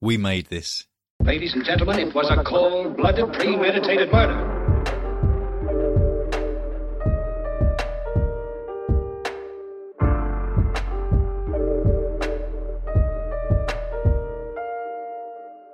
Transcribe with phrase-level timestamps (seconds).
[0.00, 0.84] We made this.
[1.24, 4.54] Ladies and gentlemen, it was a cold blooded, premeditated murder.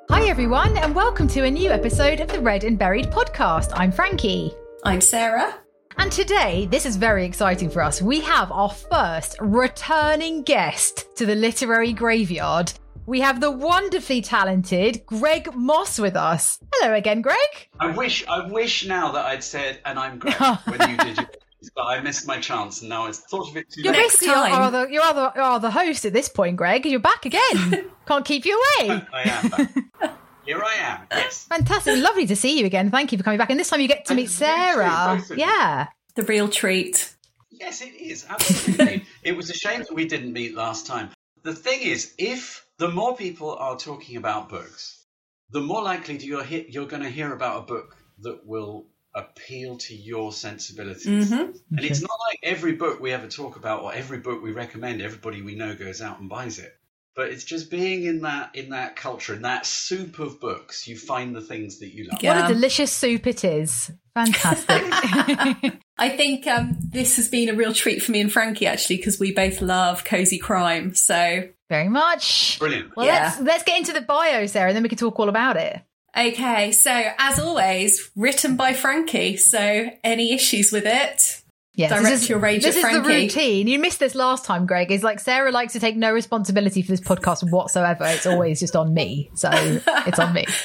[0.08, 3.72] Hi, everyone, and welcome to a new episode of the Read and Buried podcast.
[3.74, 4.52] I'm Frankie.
[4.84, 5.54] I'm Sarah.
[5.98, 8.00] And today, this is very exciting for us.
[8.00, 12.72] We have our first returning guest to the literary graveyard.
[13.06, 16.58] We have the wonderfully talented Greg Mosse with us.
[16.74, 17.36] Hello again, Greg.
[17.78, 21.26] I wish, I wish now that I'd said, and I'm Greg when you did your
[21.74, 24.00] but I missed my chance, and now I thought of it too You're late.
[24.00, 24.62] Next basically our, time.
[24.62, 26.84] our, the, you're our, the, our the host at this point, Greg.
[26.84, 27.90] You're back again.
[28.06, 29.02] Can't keep you away.
[29.12, 29.48] I am.
[29.48, 30.18] Back.
[30.44, 31.06] Here I am.
[31.10, 31.44] Yes.
[31.44, 32.02] Fantastic.
[32.02, 32.90] Lovely to see you again.
[32.90, 33.48] Thank you for coming back.
[33.48, 35.16] And this time you get to And meet it's a Sarah.
[35.16, 35.38] both of.
[35.38, 35.88] Yeah.
[36.16, 37.14] The real treat.
[37.50, 38.26] Yes, it is.
[38.28, 39.06] Absolutely.
[39.22, 41.10] it was a shame that we didn't meet last time.
[41.44, 45.04] The thing is, if the more people are talking about books,
[45.50, 48.86] the more likely do you're, he- you're going to hear about a book that will
[49.14, 51.30] appeal to your sensibilities.
[51.30, 51.56] Mhm.
[51.76, 55.00] And it's not like every book we ever talk about or every book we recommend,
[55.02, 56.72] everybody we know goes out and buys it.
[57.14, 60.98] But it's just being in that in that culture, in that soup of books, you
[60.98, 62.20] find the things that you love.
[62.20, 62.40] Yeah.
[62.40, 63.92] What a delicious soup it is.
[64.14, 64.82] Fantastic.
[65.96, 69.20] I think um, this has been a real treat for me and Frankie actually because
[69.20, 70.96] we both love cozy crime.
[70.96, 72.58] So Very much.
[72.58, 72.96] Brilliant.
[72.96, 73.24] Well, Yeah.
[73.24, 75.80] let's let's get into the bio, Sarah, and then we can talk all about it.
[76.16, 79.36] okay, so as always, written by Frankie.
[79.36, 81.40] So any issues with it?
[81.76, 83.22] Yes, Direct this is, your rage This at is the Frankie.
[83.24, 83.66] routine.
[83.66, 84.92] You missed this last time, Greg.
[84.92, 88.04] Is like Sarah likes to take no responsibility for this podcast whatsoever.
[88.06, 90.44] It's always just on me, so it's on me.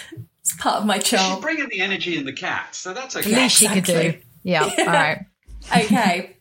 [0.41, 1.41] It's part of my She's charm.
[1.41, 3.29] bringing the energy in the cat, so that's okay.
[3.29, 3.93] The least she could do.
[3.93, 4.23] exactly.
[4.43, 4.63] Yeah.
[4.63, 5.25] All right.
[5.77, 6.37] okay.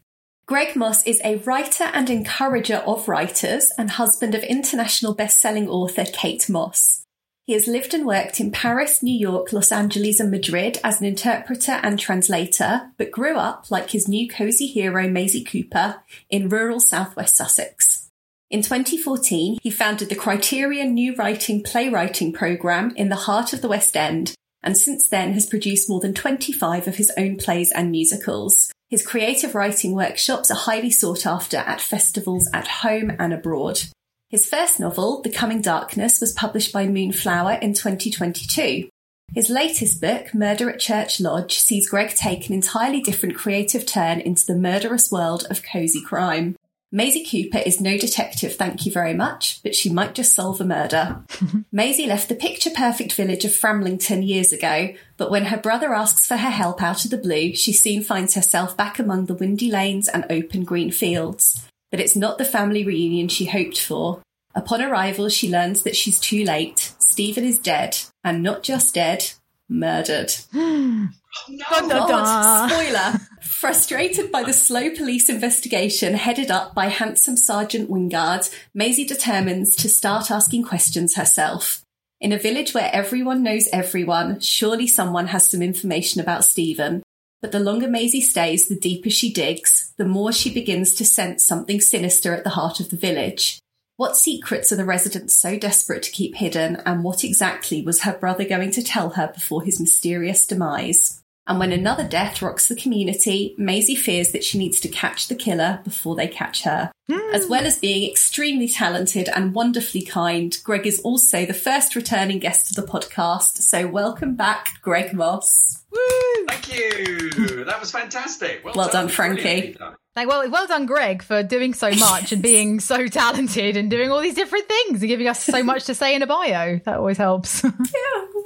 [0.48, 6.06] Greg Mosse is a writer and encourager of writers and husband of international best-selling author
[6.06, 7.04] Kate Mosse.
[7.44, 11.06] He has lived and worked in Paris, New York, Los Angeles, and Madrid as an
[11.06, 15.96] interpreter and translator, but grew up, like his new cozy hero Maisie Cooper,
[16.30, 18.08] in rural southwest Sussex.
[18.48, 23.68] In 2014, he founded the Criterion New Writing Playwriting Programme in the heart of the
[23.68, 27.90] West End, and since then has produced more than 25 of his own plays and
[27.90, 28.72] musicals.
[28.88, 33.82] His creative writing workshops are highly sought after at festivals at home and abroad.
[34.30, 38.88] His first novel, The Coming Darkness, was published by Moonflower in 2022.
[39.34, 44.20] His latest book, Murder at Church Lodge, sees Greg take an entirely different creative turn
[44.20, 46.56] into the murderous world of cozy crime.
[46.90, 50.64] Maisie Cooper is no detective, thank you very much, but she might just solve a
[50.64, 51.22] murder.
[51.72, 56.26] Maisie left the picture perfect village of Framlington years ago, but when her brother asks
[56.26, 59.70] for her help out of the blue, she soon finds herself back among the windy
[59.70, 61.68] lanes and open green fields.
[61.90, 64.22] But it's not the family reunion she hoped for.
[64.54, 66.94] Upon arrival, she learns that she's too late.
[66.98, 69.32] Stephen is dead, and not just dead,
[69.68, 70.32] murdered.
[71.48, 71.64] No.
[71.70, 72.68] Dun, dun, dun.
[72.68, 73.20] spoiler.
[73.40, 79.88] Frustrated by the slow police investigation headed up by handsome Sergeant Wingard, Maisie determines to
[79.88, 81.82] start asking questions herself.
[82.20, 87.02] In a village where everyone knows everyone, surely someone has some information about Stephen.
[87.40, 91.46] But the longer Maisie stays, the deeper she digs, the more she begins to sense
[91.46, 93.60] something sinister at the heart of the village.
[93.96, 98.16] What secrets are the residents so desperate to keep hidden, and what exactly was her
[98.16, 101.17] brother going to tell her before his mysterious demise?
[101.48, 105.34] And when another death rocks the community, Maisie fears that she needs to catch the
[105.34, 106.92] killer before they catch her.
[107.10, 107.34] Hmm.
[107.34, 112.38] As well as being extremely talented and wonderfully kind, Greg is also the first returning
[112.38, 113.62] guest to the podcast.
[113.62, 115.82] So welcome back, Greg Mosse.
[115.90, 116.46] Woo!
[116.48, 117.64] Thank you.
[117.64, 118.62] That was fantastic.
[118.62, 119.74] Well, Well done, Frankie.
[120.14, 124.10] Like, well, well done, Greg, for doing so much and being so talented and doing
[124.10, 126.78] all these different things and giving us so much to say in a bio.
[126.84, 127.64] That always helps.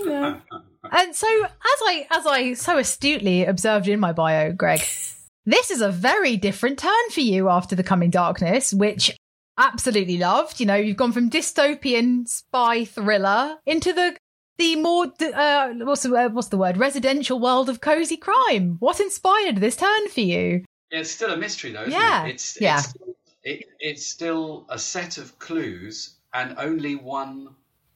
[0.07, 0.37] Yeah.
[0.93, 4.81] And so, as I as I so astutely observed in my bio, Greg,
[5.47, 9.11] this is a very different turn for you after the Coming Darkness, which
[9.59, 10.61] absolutely loved.
[10.61, 14.17] You know, you've gone from dystopian spy thriller into the
[14.59, 18.77] the more uh, what's the uh, what's the word residential world of cozy crime.
[18.79, 20.65] What inspired this turn for you?
[20.91, 22.27] It's still a mystery, though, isn't Yeah.
[22.27, 22.35] it?
[22.35, 22.79] It's, Yeah.
[22.79, 22.95] It's,
[23.45, 27.49] it, it's still a set of clues and only one,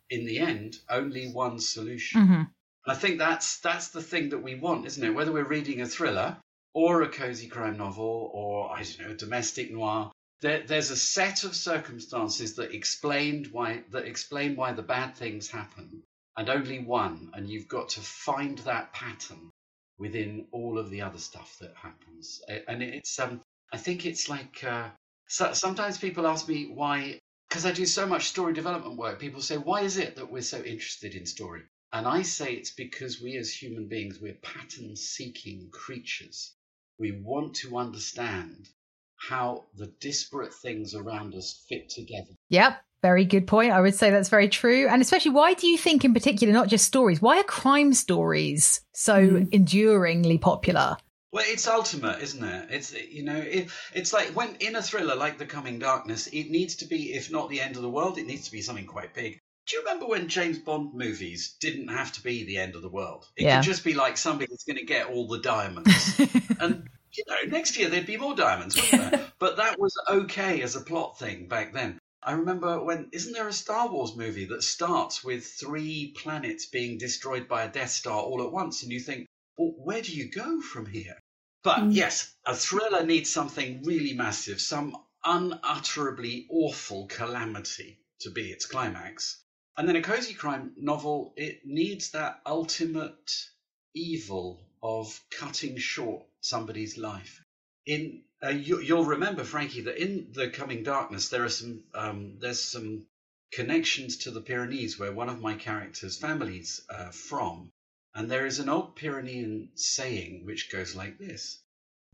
[0.08, 2.22] in the end, only one solution.
[2.22, 2.42] Mm-hmm.
[2.86, 5.14] I think that's that's the thing that we want, isn't it?
[5.14, 6.36] Whether we're reading a thriller
[6.72, 10.96] or a cozy crime novel or I don't know, a domestic noir, there, there's a
[10.96, 16.02] set of circumstances that explained why that explain why the bad things happen,
[16.36, 19.50] and only one, and you've got to find that pattern
[19.98, 22.40] within all of the other stuff that happens.
[22.68, 23.40] And it's um,
[23.72, 24.90] I think it's like uh,
[25.28, 27.18] so, sometimes people ask me why
[27.48, 30.42] because I do so much story development work, people say, why is it that we're
[30.42, 31.62] so interested in story?
[31.92, 36.54] And I say it's because we as human beings, we're pattern seeking creatures.
[36.98, 38.68] We want to understand
[39.16, 42.34] how the disparate things around us fit together.
[42.50, 42.78] Yep.
[43.02, 43.72] Very good point.
[43.72, 44.88] I would say that's very true.
[44.88, 48.80] And especially, why do you think, in particular, not just stories, why are crime stories
[48.94, 49.52] so mm.
[49.52, 50.96] enduringly popular?
[51.32, 52.68] Well, it's ultimate, isn't it?
[52.70, 56.50] It's you know, it, it's like when in a thriller like The Coming Darkness, it
[56.50, 58.86] needs to be, if not the end of the world, it needs to be something
[58.86, 59.38] quite big.
[59.66, 62.88] Do you remember when James Bond movies didn't have to be the end of the
[62.88, 63.26] world?
[63.36, 63.56] It yeah.
[63.56, 66.20] could just be like somebody that's going to get all the diamonds,
[66.60, 69.32] and you know, next year there'd be more diamonds, wouldn't there?
[69.40, 71.98] but that was okay as a plot thing back then.
[72.22, 76.98] I remember when isn't there a Star Wars movie that starts with three planets being
[76.98, 79.26] destroyed by a Death Star all at once, and you think,
[79.58, 81.18] well, where do you go from here?
[81.64, 81.94] But mm.
[81.94, 89.42] yes, a thriller needs something really massive, some unutterably awful calamity to be its climax.
[89.78, 93.50] And then a cozy crime novel, it needs that ultimate
[93.92, 97.42] evil of cutting short somebody's life.
[97.84, 102.38] In uh, you, will remember, Frankie, that in the Coming Darkness there are some um,
[102.38, 103.06] there's some
[103.52, 107.70] connections to the Pyrenees where one of my characters' families uh, from,
[108.14, 111.58] and there is an old Pyrenean saying which goes like this: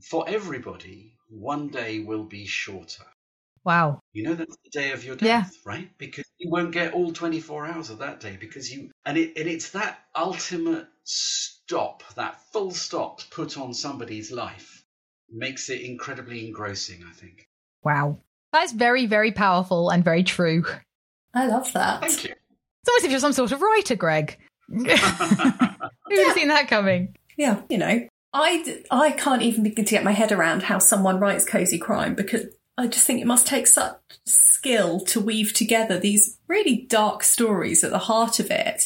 [0.01, 3.07] "For everybody, one day will be shorter."
[3.65, 4.01] Wow.
[4.13, 5.73] You know that's the day of your death, yeah.
[5.73, 5.89] right?
[5.99, 9.49] Because you won't get all 24 hours of that day because you and it and
[9.49, 14.85] it's that ultimate stop, that full stop put on somebody's life
[15.31, 17.47] makes it incredibly engrossing, I think.
[17.83, 18.19] Wow.
[18.53, 20.65] That's very, very powerful and very true.
[21.35, 22.01] I love that.
[22.03, 22.31] Thank you.
[22.31, 24.39] It's almost if you're some sort of writer, Greg.
[24.69, 24.91] Who would
[26.27, 27.17] have seen that coming?
[27.39, 31.19] Yeah, you know, I, I can't even begin to get my head around how someone
[31.19, 32.47] writes cozy crime because
[32.79, 37.85] I just think it must take such skill to weave together these really dark stories
[37.85, 38.85] at the heart of it,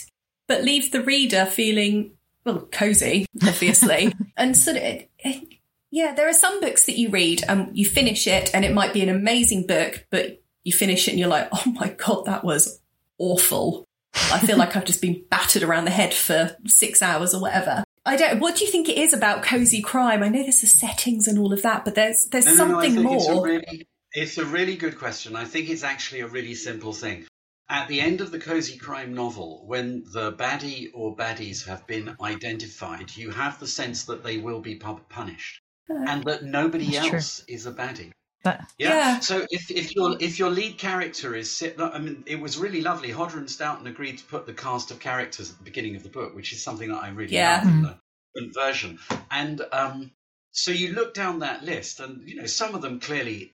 [0.49, 2.13] but leave the reader feeling,
[2.45, 4.13] well, cozy, obviously.
[4.37, 5.49] and sort of, it, it,
[5.91, 8.93] yeah, there are some books that you read and you finish it and it might
[8.93, 12.45] be an amazing book, but you finish it and you're like, oh my God, that
[12.45, 12.81] was
[13.19, 13.87] awful.
[14.33, 17.85] I feel like I've just been battered around the head for six hours or whatever.
[18.07, 18.39] I don't.
[18.39, 20.23] What do you think it is about cozy crime?
[20.23, 23.03] I know there's the settings and all of that, but there's there's no, something no,
[23.03, 23.17] more.
[23.17, 25.35] It's a, really, it's a really good question.
[25.35, 27.27] I think it's actually a really simple thing.
[27.69, 32.15] At the end of the cozy crime novel, when the baddie or baddies have been
[32.23, 35.61] identified, you have the sense that they will be punished,
[35.91, 37.55] uh, and that nobody else true.
[37.55, 38.13] is a baddie.
[38.47, 38.89] But, yeah.
[38.89, 39.19] yeah.
[39.19, 43.11] So if, if your if your lead character is, I mean, it was really lovely.
[43.11, 46.09] Hodder and Stoughton agreed to put the cast of characters at the beginning of the
[46.09, 47.63] book, which is something that I really yeah.
[47.65, 48.55] love in the mm.
[48.55, 49.01] version.
[49.33, 50.13] And um,
[50.53, 53.53] so you look down that list, and you know some of them clearly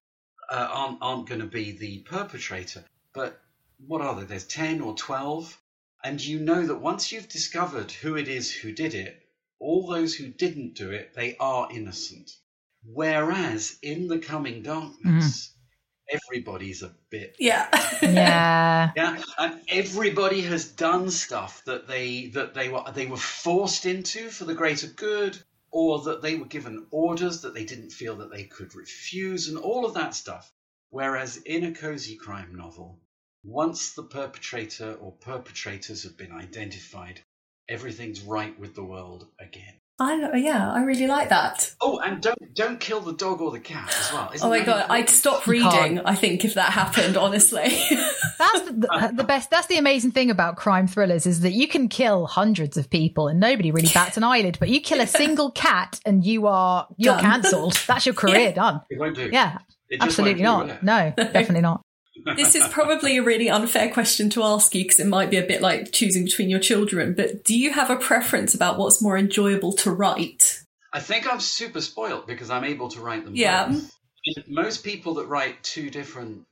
[0.50, 2.84] uh, aren't aren't going to be the perpetrator,
[3.14, 3.40] but
[3.86, 4.26] what are there?
[4.26, 5.58] There's ten or twelve,
[6.04, 9.26] and you know that once you've discovered who it is who did it,
[9.58, 12.36] all those who didn't do it, they are innocent.
[12.84, 16.18] Whereas in the coming darkness, mm.
[16.20, 17.68] everybody's a bit yeah.
[18.02, 18.90] yeah.
[18.96, 24.28] Yeah and everybody has done stuff that they that they were they were forced into
[24.28, 25.38] for the greater good
[25.70, 29.58] or that they were given orders that they didn't feel that they could refuse and
[29.58, 30.52] all of that stuff.
[30.90, 33.00] Whereas in a cozy crime novel
[33.44, 37.20] once the perpetrator or perpetrators have been identified
[37.68, 41.74] everything's right with the world again I yeah, I really like that.
[41.80, 44.30] Oh, and don't don't kill the dog or the cat as well.
[44.34, 46.00] Isn't oh my god, I'd stop reading.
[46.00, 47.62] I think if that happened, honestly.
[48.38, 49.50] that's the, uh, the, best.
[49.50, 53.28] That's the amazing thing about crime thrillers is that you can kill hundreds of people
[53.28, 54.56] and nobody really bats an eyelid.
[54.58, 57.74] But you kill a single cat and you are you're cancelled.
[57.86, 58.52] That's your career yeah.
[58.52, 58.80] done.
[58.90, 59.30] It won't do.
[59.32, 59.58] Yeah,
[60.00, 60.66] absolutely not.
[60.66, 61.84] Do, no, definitely not
[62.36, 65.46] this is probably a really unfair question to ask you because it might be a
[65.46, 69.16] bit like choosing between your children, but do you have a preference about what's more
[69.16, 70.62] enjoyable to write?
[70.92, 73.68] I think I'm super spoiled because I'm able to write them yeah.
[73.68, 73.90] both.
[74.46, 76.44] Most people that write two different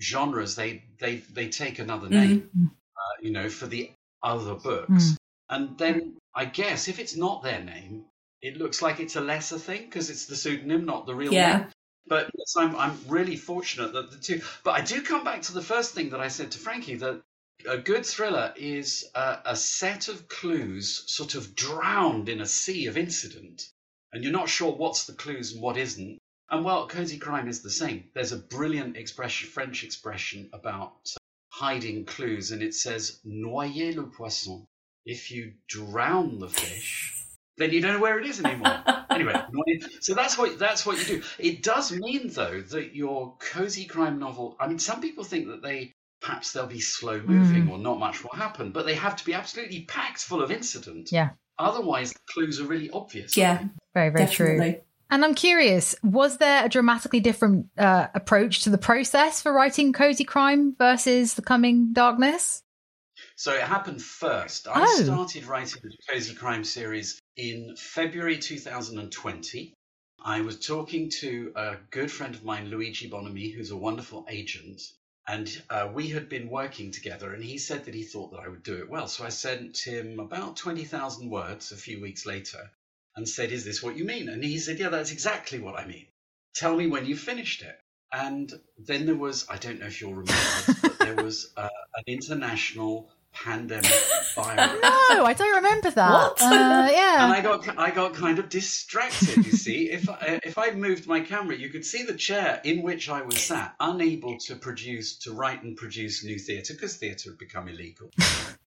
[0.00, 2.66] genres, they they they take another name, mm.
[2.66, 3.90] uh, you know, for the
[4.22, 5.16] other books, mm.
[5.50, 8.04] and then I guess if it's not their name,
[8.42, 11.58] it looks like it's a lesser thing because it's the pseudonym, not the real yeah.
[11.58, 11.66] name.
[12.08, 14.40] But yes, I'm, I'm really fortunate that the two.
[14.62, 17.22] But I do come back to the first thing that I said to Frankie that
[17.68, 22.86] a good thriller is a, a set of clues sort of drowned in a sea
[22.86, 23.68] of incident,
[24.12, 26.18] and you're not sure what's the clues and what isn't.
[26.48, 28.04] And well, cozy crime is the same.
[28.14, 31.12] There's a brilliant expression, French expression about
[31.50, 34.64] hiding clues, and it says "noyer le poisson."
[35.04, 37.15] If you drown the fish,
[37.58, 38.76] then you don't know where it is anymore.
[39.10, 39.34] anyway,
[40.00, 41.22] so that's what that's what you do.
[41.38, 44.56] It does mean though that your cozy crime novel.
[44.60, 47.70] I mean, some people think that they perhaps they'll be slow moving Mm.
[47.70, 51.10] or not much will happen, but they have to be absolutely packed full of incident.
[51.12, 51.30] Yeah.
[51.58, 53.36] Otherwise, the clues are really obvious.
[53.36, 54.74] Yeah, Very, very true.
[55.08, 59.92] And I'm curious, was there a dramatically different uh, approach to the process for writing
[59.92, 62.62] Cozy Crime versus The Coming Darkness?
[63.36, 64.66] So it happened first.
[64.68, 65.02] I Oh.
[65.04, 69.74] started writing the Cozy Crime series in February 2020.
[70.24, 74.82] I was talking to a good friend of mine, Luigi Bonomi, who's a wonderful agent.
[75.28, 78.48] And uh, we had been working together, and he said that he thought that I
[78.48, 79.08] would do it well.
[79.08, 82.70] So I sent him about 20,000 words a few weeks later
[83.16, 84.28] and said, Is this what you mean?
[84.28, 86.06] And he said, Yeah, that's exactly what I mean.
[86.54, 87.78] Tell me when you finished it.
[88.12, 92.04] And then there was, I don't know if you'll remember but there was uh, an
[92.06, 93.10] international
[93.44, 93.84] pandemic
[94.34, 94.72] virus.
[94.82, 96.10] No, I don't remember that.
[96.10, 96.42] What?
[96.42, 97.32] Uh, And yeah.
[97.36, 99.44] I got I got kind of distracted.
[99.46, 102.82] You see, if I, if I moved my camera, you could see the chair in
[102.82, 107.30] which I was sat, unable to produce, to write and produce new theatre because theatre
[107.30, 108.10] had become illegal.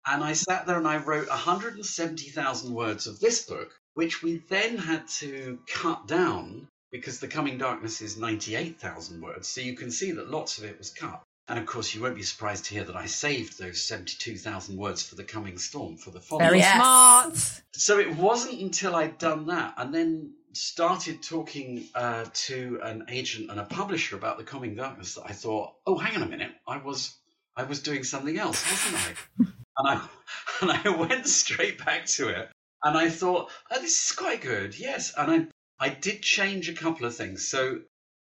[0.07, 4.77] and I sat there and I wrote 170,000 words of this book, which we then
[4.77, 9.47] had to cut down because The Coming Darkness is 98,000 words.
[9.47, 11.21] So you can see that lots of it was cut.
[11.49, 15.01] And of course, you won't be surprised to hear that I saved those 72,000 words
[15.01, 16.47] for The Coming Storm for the following.
[16.47, 16.75] Very Yes.
[16.75, 17.61] smart.
[17.73, 23.49] So it wasn't until I'd done that and then started talking uh, to an agent
[23.49, 26.51] and a publisher about the coming darkness that I thought, oh, hang on a minute,
[26.67, 27.15] I was
[27.55, 29.45] I was doing something else, wasn't I?
[29.77, 30.07] and I
[30.61, 32.49] and I went straight back to it,
[32.83, 35.13] and I thought, oh, this is quite good, yes.
[35.17, 35.31] And
[35.79, 37.47] I I did change a couple of things.
[37.47, 37.79] So,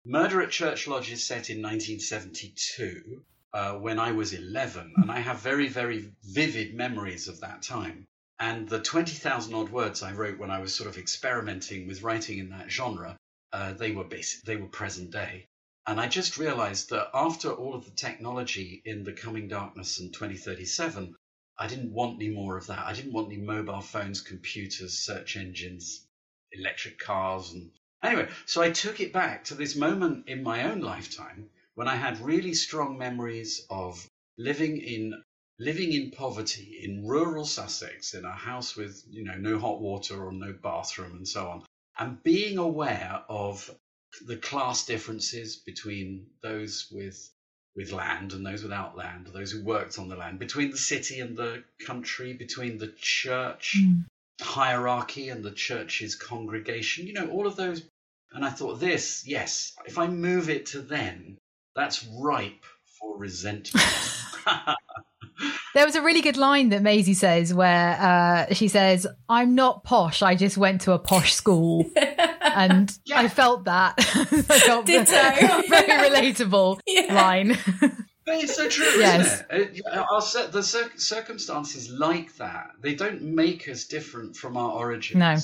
[0.07, 3.25] Murder at Church Lodge is set in 1972.
[3.55, 8.05] Uh, when I was 11, and I have very, very vivid memories of that time.
[8.39, 12.39] And the 20,000 odd words I wrote when I was sort of experimenting with writing
[12.39, 13.17] in that genre,
[13.53, 15.47] uh, they were basic, they were present day.
[15.87, 20.13] And I just realized that after all of the technology in the coming darkness and
[20.13, 21.15] 2037,
[21.59, 22.85] I didn't want any more of that.
[22.85, 26.07] I didn't want any mobile phones, computers, search engines,
[26.53, 27.53] electric cars.
[27.53, 27.71] And
[28.05, 31.97] anyway, so I took it back to this moment in my own lifetime when I
[31.97, 34.07] had really strong memories of
[34.39, 35.23] living in
[35.59, 40.25] living in poverty in rural Sussex in a house with you know no hot water
[40.25, 41.63] or no bathroom and so on
[41.99, 43.71] and being aware of
[44.27, 47.31] the class differences between those with
[47.77, 51.21] with land and those without land those who worked on the land between the city
[51.21, 54.05] and the country between the church Mm.
[54.41, 57.83] hierarchy and the church's congregation you know all of those
[58.35, 61.39] and I thought this yes if I move it to then
[61.75, 62.65] that's ripe
[62.99, 63.85] for resentment
[65.75, 69.83] There was a really good line that Maisie says where uh, she says, I'm not
[69.83, 71.91] posh, I just went to a posh school.
[72.57, 73.19] And Yeah.
[73.19, 73.95] I felt that.
[73.99, 74.05] I
[74.61, 75.11] felt Ditto.
[75.69, 77.13] very relatable Yeah.
[77.13, 77.59] line.
[77.81, 79.43] But it's so true, Yes.
[79.51, 79.79] isn't it?
[79.79, 80.21] it our,
[80.53, 85.19] the circumstances like that, they don't make us different from our origins.
[85.19, 85.37] No.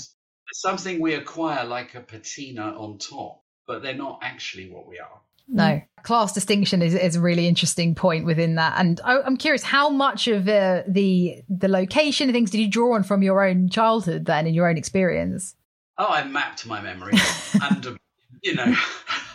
[0.50, 4.98] It's something we acquire like a patina on top, but they're not actually what we
[4.98, 5.20] are.
[5.52, 8.74] No, class distinction is, is a really interesting point within that.
[8.78, 12.68] And I, I'm curious, how much of uh, the the location and things did you
[12.68, 15.56] draw on from your own childhood then in your own experience?
[15.98, 17.14] Oh, I mapped my memory,
[17.62, 17.94] and uh,
[18.42, 18.74] you know,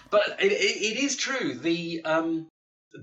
[0.10, 1.54] but it, it, it is true.
[1.54, 2.48] The um,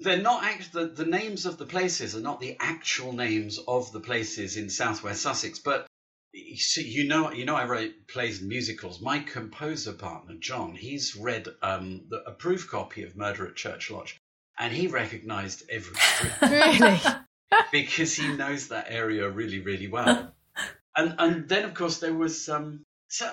[0.00, 3.92] they're not act- the, the names of the places are not the actual names of
[3.92, 5.86] the places in Southwest Sussex, but
[6.32, 9.00] you know, you know, I write plays and musicals.
[9.00, 13.90] My composer partner John, he's read um, the, a proof copy of Murder at Church
[13.90, 14.18] Lodge,
[14.58, 15.96] and he recognised every
[16.42, 17.00] Really?
[17.70, 20.32] because he knows that area really, really well.
[20.96, 23.30] And and then of course there was um so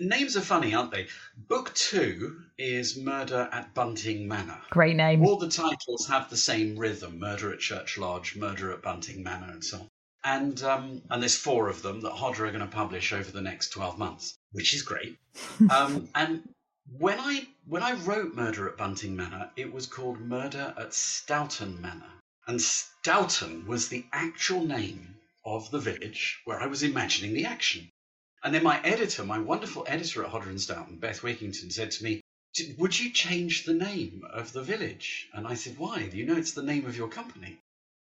[0.00, 1.08] names are funny, aren't they?
[1.36, 4.60] Book two is Murder at Bunting Manor.
[4.70, 5.22] Great name.
[5.22, 9.50] All the titles have the same rhythm: Murder at Church Lodge, Murder at Bunting Manor,
[9.52, 9.87] and so on.
[10.24, 13.40] And um, and there's four of them that Hodder are going to publish over the
[13.40, 15.16] next twelve months, which is great.
[15.70, 16.42] um, and
[16.98, 21.80] when I when I wrote Murder at Bunting Manor, it was called Murder at Stoughton
[21.80, 22.12] Manor,
[22.46, 27.90] and Stoughton was the actual name of the village where I was imagining the action.
[28.42, 32.04] And then my editor, my wonderful editor at Hodder and Stoughton, Beth Wickington, said to
[32.04, 32.22] me,
[32.76, 36.08] "Would you change the name of the village?" And I said, "Why?
[36.08, 37.60] Do you know it's the name of your company."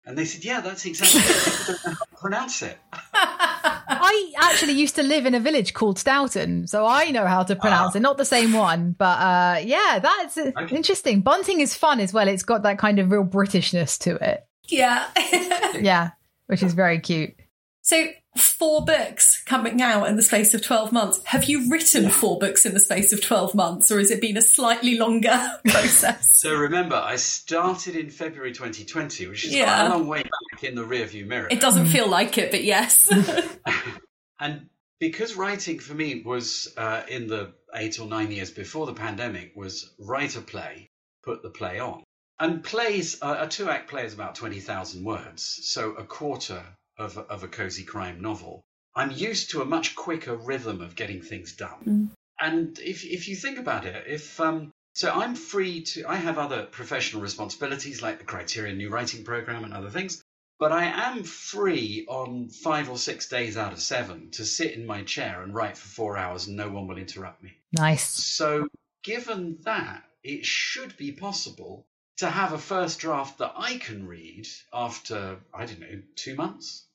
[0.05, 1.21] And they said, "Yeah, that's exactly.
[1.21, 2.77] People don't know how to pronounce it."
[3.13, 7.55] I actually used to live in a village called Stoughton, so I know how to
[7.55, 7.99] pronounce Ah.
[7.99, 8.01] it.
[8.01, 10.75] Not the same one, but uh, yeah, that's uh, Okay.
[10.75, 11.21] interesting.
[11.21, 12.27] Bunting is fun as well.
[12.27, 14.45] It's got that kind of real Britishness to it.
[14.67, 15.07] yeah.
[15.79, 16.11] Yeah,
[16.47, 17.33] which is very cute.
[17.81, 18.07] So
[18.37, 21.19] four books coming out in the space of 12 months.
[21.25, 24.37] Have you written four books in the space of 12 months, or has it been
[24.37, 26.29] a slightly longer process?
[26.35, 29.65] So remember, I started in February 2020, which is Yeah.
[29.65, 31.47] quite a long way back in the rearview mirror.
[31.51, 33.09] It doesn't feel like it, but yes.
[34.39, 34.69] And
[34.99, 39.53] because writing for me was uh, in the eight or nine years before the pandemic
[39.55, 40.89] was write a play,
[41.23, 42.03] put the play on.
[42.39, 46.63] And plays, uh, a two act play is about 20,000 words, so a quarter
[47.01, 48.61] of, a- of a cozy crime novel.
[48.95, 52.11] I'm used to a much quicker rhythm of getting things done.
[52.39, 56.05] And if, if you think about it, if um, so, I'm free to.
[56.05, 60.21] I have other professional responsibilities like the Criterion New Writing Program and other things.
[60.59, 64.85] But I am free on five or six days out of seven to sit in
[64.85, 67.53] my chair and write for four hours and no one will interrupt me.
[67.71, 68.03] Nice.
[68.03, 68.67] So,
[69.03, 71.85] given that, it should be possible
[72.17, 76.85] to have a first draft that I can read after, I don't know, two months.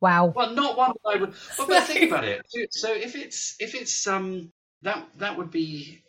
[0.00, 0.32] Wow.
[0.36, 1.34] Well, not one that I would.
[1.56, 2.44] But, but think about it.
[2.70, 4.50] So if it's if it's um
[4.82, 6.02] that that would be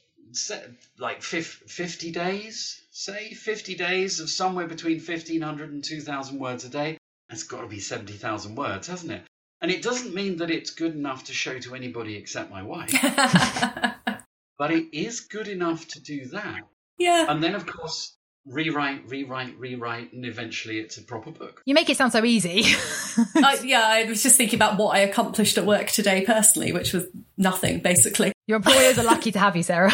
[1.00, 6.40] like fif- fifty days, say fifty days of somewhere between fifteen hundred and two thousand
[6.40, 6.98] words a day.
[7.30, 9.22] That's got to be seventy thousand words, hasn't it?
[9.62, 12.92] And it doesn't mean that it's good enough to show to anybody except my wife,
[14.58, 16.62] but it is good enough to do that.
[16.98, 17.26] yeah.
[17.30, 18.15] And then, of course,
[18.46, 21.62] rewrite, rewrite, rewrite, and eventually it's a proper book.
[21.66, 22.64] You make it sound so easy.
[23.36, 26.94] I, yeah, I was just thinking about what I accomplished at work today personally, which
[26.94, 27.06] was
[27.38, 28.32] nothing, basically.
[28.48, 29.94] Your employers are lucky to have you, Sarah.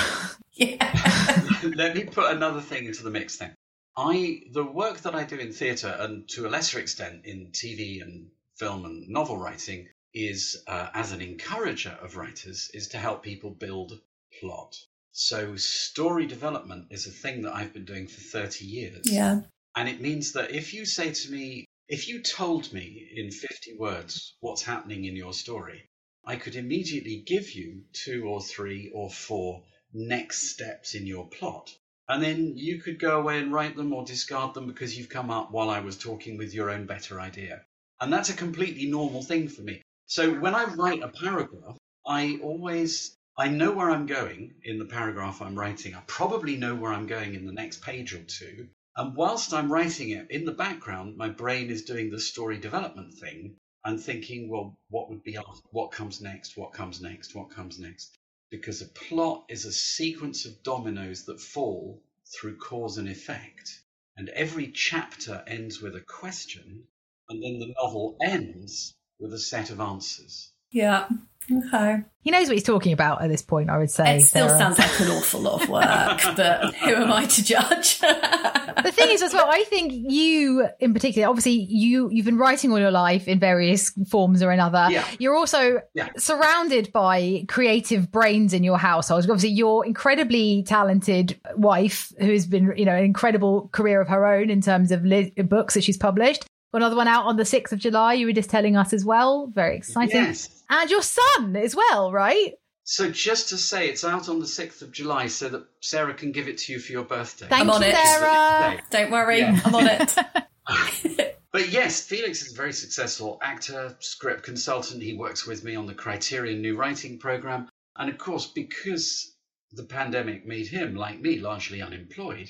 [0.53, 1.49] Yeah.
[1.75, 3.55] Let me put another thing into the mix then.
[3.97, 8.01] I the work that I do in theatre and to a lesser extent in TV
[8.01, 13.23] and film and novel writing is uh, as an encourager of writers is to help
[13.23, 13.99] people build
[14.39, 14.75] plot.
[15.13, 19.11] So story development is a thing that I've been doing for 30 years.
[19.11, 19.41] Yeah.
[19.75, 23.77] And it means that if you say to me, if you told me in 50
[23.77, 25.89] words what's happening in your story,
[26.23, 29.63] I could immediately give you two or three or four
[29.93, 31.69] next steps in your plot.
[32.07, 35.29] And then you could go away and write them or discard them because you've come
[35.29, 37.63] up while I was talking with your own better idea.
[37.99, 39.81] And that's a completely normal thing for me.
[40.05, 44.85] So when I write a paragraph, I always I know where I'm going in the
[44.85, 45.95] paragraph I'm writing.
[45.95, 48.67] I probably know where I'm going in the next page or two.
[48.95, 53.13] And whilst I'm writing it in the background, my brain is doing the story development
[53.13, 55.37] thing and thinking, well, what would be?
[55.71, 56.57] What comes next?
[56.57, 57.33] What comes next?
[57.33, 58.17] What comes next?
[58.49, 62.03] Because a plot is a sequence of dominoes that fall
[62.35, 63.81] through cause and effect.
[64.17, 66.83] And every chapter ends with a question,
[67.29, 70.51] and then the novel ends with a set of answers.
[70.69, 71.07] Yeah.
[71.49, 72.01] Okay.
[72.23, 74.17] He knows what he's talking about at this point, I would say.
[74.17, 74.59] It still Sarah.
[74.59, 77.99] sounds like an awful lot of work, but who am I to judge?
[77.99, 82.71] the thing is as well i think you in particular obviously you you've been writing
[82.71, 85.05] all your life in various forms or another Yeah.
[85.19, 86.09] you're also Yeah.
[86.17, 92.85] surrounded by creative brains in your household obviously your incredibly talented wife who's been you
[92.85, 96.41] know an incredible career of her own in terms of li- books that she's published
[96.41, 99.03] Got another one out on the 6th of july you were just telling us as
[99.05, 100.63] well very exciting Yes.
[100.69, 102.53] and your son as well right
[102.83, 106.31] So just to say, it's out on the 6th of July so that Sarah can
[106.31, 107.47] give it to you for your birthday.
[107.47, 107.95] thank I'm on you it.
[107.95, 109.59] sarah Don't worry, Yeah.
[109.63, 110.15] I'm on it.
[111.53, 115.03] But yes, Felix is a very successful actor, script consultant.
[115.03, 117.67] He works with me on the Criterion New Writing Program.
[117.97, 119.35] And of course, because
[119.73, 122.49] the pandemic made him, like me, largely unemployed,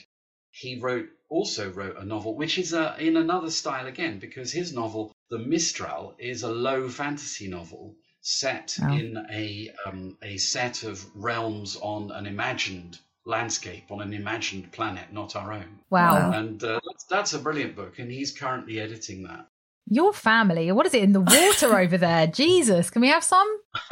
[0.52, 4.74] he wrote also wrote a novel, which is a, in another style again, because his
[4.74, 8.88] novel, The Mistral, is a low fantasy novel set Oh.
[8.92, 15.12] in a um, a set of realms on an imagined landscape on an imagined planet,
[15.14, 15.80] not our own.
[15.90, 16.30] wow.
[16.32, 16.32] Wow.
[16.40, 19.46] And uh, that's, that's a brilliant book, and he's currently editing that.
[19.88, 22.28] Your family, what is it in the water over there?
[22.44, 23.48] Jesus, can we have some?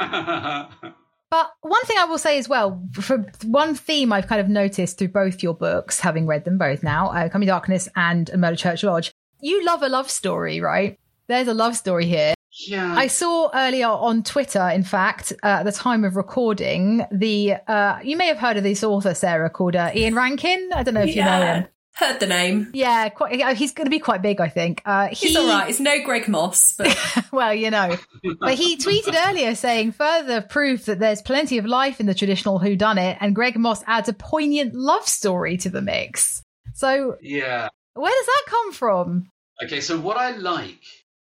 [1.30, 4.98] But one thing I will say as well, for one theme I've kind of noticed
[4.98, 8.56] through both your books, having read them both now, uh, Coming Darkness and A Murder
[8.56, 10.98] Church Lodge, you love a love story, right?
[11.28, 12.34] There's a love story here.
[12.66, 17.54] yeah, I saw earlier on Twitter, in fact, uh, at the time of recording, the
[17.68, 20.70] uh, you may have heard of this author, Sarah, called uh, Ian Rankin.
[20.74, 21.66] I don't know if you know him.
[21.94, 22.70] Heard the name.
[22.72, 24.80] Yeah, quite, uh, he's going to be quite big, I think.
[24.86, 25.68] Uh, He's all right.
[25.68, 26.96] It's no Greg Mosse, but
[27.32, 27.96] well, you know.
[28.38, 32.60] But he tweeted earlier saying further proof that there's plenty of life in the traditional
[32.60, 36.42] whodunit, and Greg Mosse adds a poignant love story to the mix.
[36.74, 37.68] So yeah.
[37.94, 39.30] where does that come from?
[39.62, 40.82] Okay, so what I like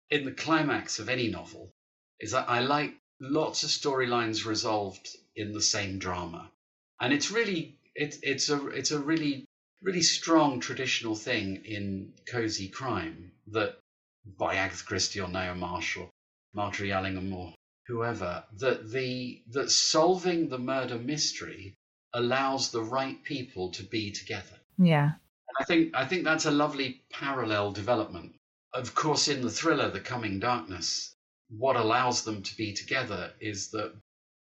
[0.10, 1.72] in the climax of any novel
[2.20, 6.50] is that I like lots of storylines resolved in the same drama,
[7.02, 9.46] and it's really it's it's a it's a really
[9.82, 13.78] really strong traditional thing in cozy crime that
[14.38, 16.10] by Agatha Christie or Naomi Marshall
[16.54, 17.54] Margery Allingham or
[17.88, 21.74] whoever, that the that solving the murder mystery
[22.14, 24.60] allows the right people to be together.
[24.78, 25.06] Yeah.
[25.06, 28.36] And I think I think that's a lovely parallel development.
[28.74, 31.14] Of course, in the thriller The Coming Darkness,
[31.50, 33.94] what allows them to be together is that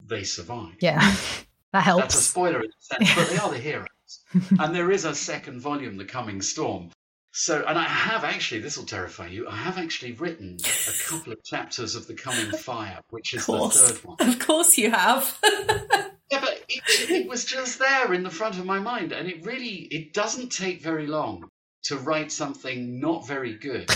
[0.04, 0.76] they survive.
[0.80, 0.98] Yeah.
[1.72, 2.02] that helps.
[2.02, 3.86] That's a spoiler in a sense, but they are the heroes.
[4.32, 6.90] And there is a second volume, The Coming Storm.
[7.32, 11.32] So, and I have actually, this will terrify you, I have actually written a couple
[11.32, 14.16] of chapters of The Coming Fire, which is the third one.
[14.20, 15.38] Of course you have.
[16.28, 19.46] Yeah, but it, it was just there in the front of my mind, and it
[19.46, 21.48] really it doesn't take very long
[21.84, 23.86] to write something not very good,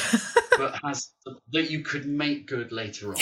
[0.56, 1.10] but has
[1.52, 3.20] that you could make good later on.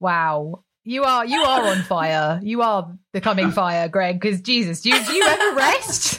[0.00, 0.64] Wow.
[0.84, 2.40] You are you are on fire.
[2.42, 4.20] You are becoming fire, Greg.
[4.20, 6.11] Because Jesus, do you, do you ever rest?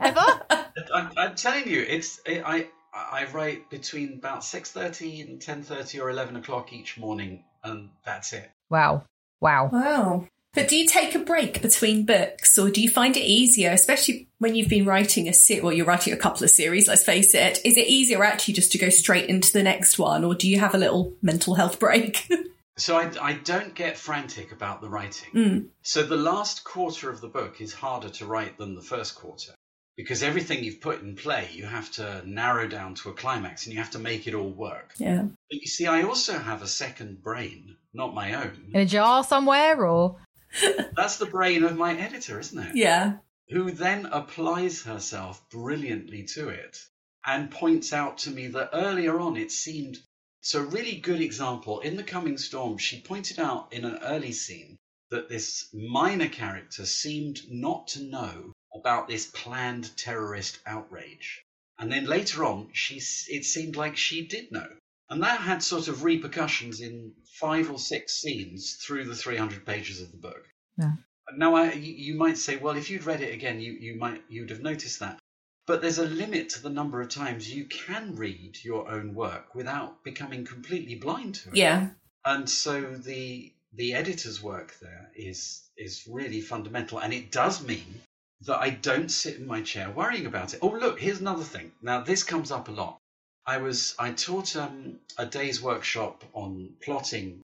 [0.00, 0.24] Ever?
[0.94, 5.62] I'm, I'm telling you, it's it, I I write between about six thirty and ten
[5.62, 8.50] thirty or eleven o'clock each morning, and that's it.
[8.70, 9.04] Wow.
[9.40, 9.70] Wow.
[9.72, 10.28] Wow.
[10.54, 14.28] But do you take a break between books or do you find it easier, especially
[14.38, 17.34] when you've been writing a series, well, you're writing a couple of series, let's face
[17.34, 17.60] it.
[17.64, 20.58] Is it easier actually just to go straight into the next one or do you
[20.58, 22.28] have a little mental health break?
[22.76, 25.30] So I, I don't get frantic about the writing.
[25.32, 25.66] Mm.
[25.82, 29.52] So the last quarter of the book is harder to write than the first quarter
[29.98, 33.72] because everything you've put in play, you have to narrow down to a climax and
[33.74, 34.94] you have to make it all work.
[34.96, 35.24] yeah.
[35.50, 38.70] But you see, I also have a second brain, not my own.
[38.72, 40.16] In a jar somewhere, or
[40.96, 42.76] That's the brain of my editor, isn't it?
[42.76, 43.14] Yeah.
[43.48, 46.78] Who then applies herself brilliantly to it
[47.26, 49.98] and points out to me that earlier on it seemed.
[50.42, 54.30] So, a really good example in The Coming Storm, she pointed out in an early
[54.30, 54.76] scene
[55.10, 61.44] that this minor character seemed not to know about this planned terrorist outrage.
[61.78, 64.68] And then later on, she, it seemed like she did know.
[65.10, 70.00] And that had sort of repercussions in five or six scenes through the 300 pages
[70.00, 70.46] of the book.
[70.76, 70.92] Yeah.
[71.36, 74.22] Now, I, you you might say, well, if you'd read it again, you, you might
[74.28, 75.18] you'd have noticed that.
[75.66, 79.54] But there's a limit to the number of times you can read your own work
[79.54, 81.56] without becoming completely blind to it.
[81.56, 81.90] Yeah.
[82.24, 88.00] And so the the editor's work there is is really fundamental, and it does mean
[88.42, 90.60] that I don't sit in my chair worrying about it.
[90.62, 91.72] Oh, look, here's another thing.
[91.82, 92.98] Now this comes up a lot.
[93.44, 97.42] I was I taught um, a day's workshop on plotting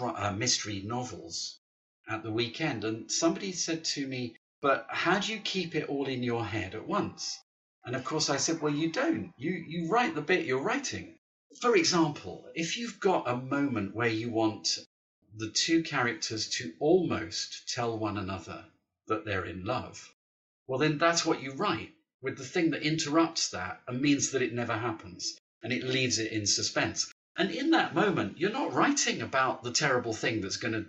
[0.00, 1.58] uh, mystery novels
[2.08, 6.06] at the weekend, and somebody said to me, "But how do you keep it all
[6.06, 7.40] in your head at once?"
[7.84, 9.32] And of course, I said, "Well, you don't.
[9.36, 11.16] You you write the bit you're writing."
[11.60, 14.78] For example, if you've got a moment where you want
[15.36, 18.64] the two characters to almost tell one another
[19.08, 20.12] that they're in love,
[20.66, 24.42] well, then that's what you write with the thing that interrupts that and means that
[24.42, 27.12] it never happens and it leaves it in suspense.
[27.36, 30.86] And in that moment, you're not writing about the terrible thing that's going to,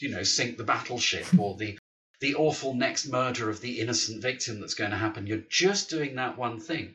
[0.00, 1.78] you know, sink the battleship or the
[2.20, 5.26] the awful next murder of the innocent victim that's going to happen.
[5.26, 6.94] You're just doing that one thing.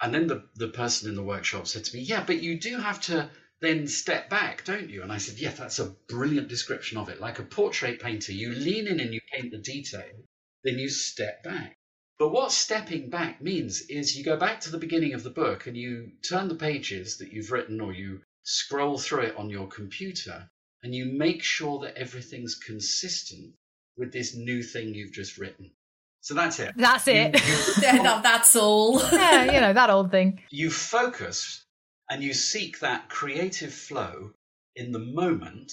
[0.00, 2.78] And then the, the person in the workshop said to me, Yeah, but you do
[2.78, 3.30] have to
[3.60, 5.02] then step back, don't you?
[5.02, 7.20] And I said, Yeah, that's a brilliant description of it.
[7.20, 10.12] Like a portrait painter, you lean in and you paint the detail,
[10.64, 11.76] then you step back.
[12.18, 15.66] But what stepping back means is you go back to the beginning of the book
[15.66, 19.66] and you turn the pages that you've written or you scroll through it on your
[19.66, 20.48] computer
[20.82, 23.54] and you make sure that everything's consistent
[23.96, 25.70] with this new thing you've just written.
[26.20, 26.72] So that's it.
[26.76, 27.34] that's it.
[27.34, 29.00] You, you- Yeah, that- that's all.
[29.12, 30.40] yeah, you know that old thing.
[30.50, 31.64] you focus
[32.08, 34.32] and you seek that creative flow
[34.76, 35.72] in the moment,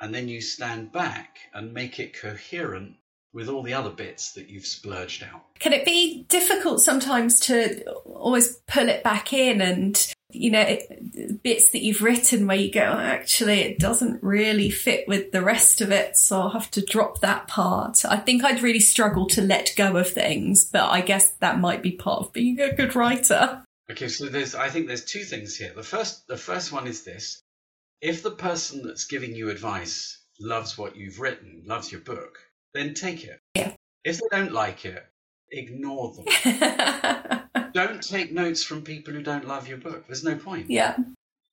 [0.00, 2.96] and then you stand back and make it coherent
[3.36, 5.42] with all the other bits that you've splurged out.
[5.58, 11.42] Can it be difficult sometimes to always pull it back in and, you know, it,
[11.42, 15.42] bits that you've written where you go, "Oh, actually, it doesn't really fit with the
[15.42, 18.06] rest of it, so I'll have to drop that part.
[18.06, 21.82] I think I'd really struggle to let go of things, but I guess that might
[21.82, 23.62] be part of being a good writer.
[23.90, 25.74] Okay, so there's I think there's two things here.
[25.76, 27.38] The first the first one is this.
[28.00, 32.38] If the person that's giving you advice loves what you've written, loves your book,
[32.76, 33.40] then take it.
[33.54, 33.72] Yeah.
[34.04, 35.04] If they don't like it,
[35.50, 37.42] ignore them.
[37.72, 40.06] don't take notes from people who don't love your book.
[40.06, 40.70] There's no point.
[40.70, 40.96] yeah.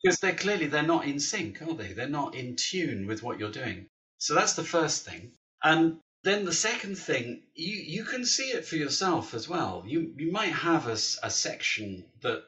[0.02, 1.94] Because they're clearly they're not in sync, are they?
[1.94, 3.88] They're not in tune with what you're doing.
[4.18, 5.32] So that's the first thing.
[5.64, 9.84] And then the second thing, you, you can see it for yourself as well.
[9.86, 12.44] You you might have a, a section that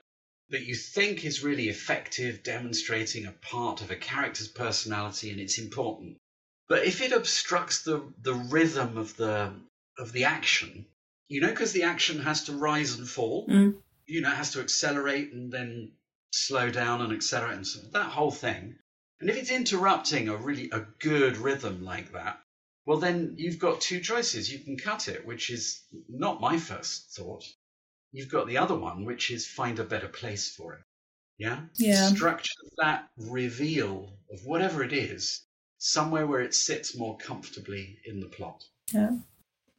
[0.50, 5.58] that you think is really effective, demonstrating a part of a character's personality, and it's
[5.58, 6.18] important.
[6.68, 9.54] But if it obstructs the the rhythm of the
[9.98, 10.88] of the action,
[11.28, 13.82] you know, because the action has to rise and fall, Mm.
[14.06, 15.94] you know, it has to accelerate and then
[16.32, 18.78] slow down and accelerate and so that whole thing.
[19.20, 22.42] And if it's interrupting a really a good rhythm like that,
[22.86, 24.52] well then you've got two choices.
[24.52, 27.46] You can cut it, which is not my first thought.
[28.12, 30.82] You've got the other one, which is find a better place for it.
[31.38, 31.66] Yeah?
[31.76, 32.10] Yeah.
[32.10, 35.45] Structure that reveal of whatever it is
[35.78, 38.64] somewhere where it sits more comfortably in the plot.
[38.94, 39.12] Yeah.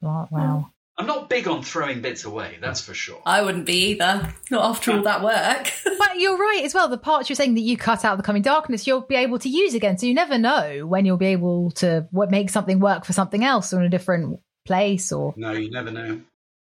[0.01, 0.29] Wow.
[0.31, 0.71] wow.
[0.99, 3.21] I'm not big on throwing bits away, that's for sure.
[3.27, 4.33] I wouldn't be either.
[4.51, 5.71] Not after all that work.
[5.99, 6.89] But you're right as well.
[6.89, 9.39] The parts you're saying that you cut out of the coming darkness, you'll be able
[9.41, 9.99] to use again.
[9.99, 13.73] So you never know when you'll be able to make something work for something else
[13.73, 15.35] or in a different place or.
[15.37, 16.21] No, you never know.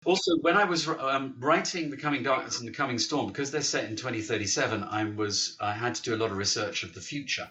[0.07, 3.61] Also, when I was um, writing The Coming Darkness and The Coming Storm, because they're
[3.61, 7.01] set in 2037, I was I had to do a lot of research of the
[7.01, 7.51] future.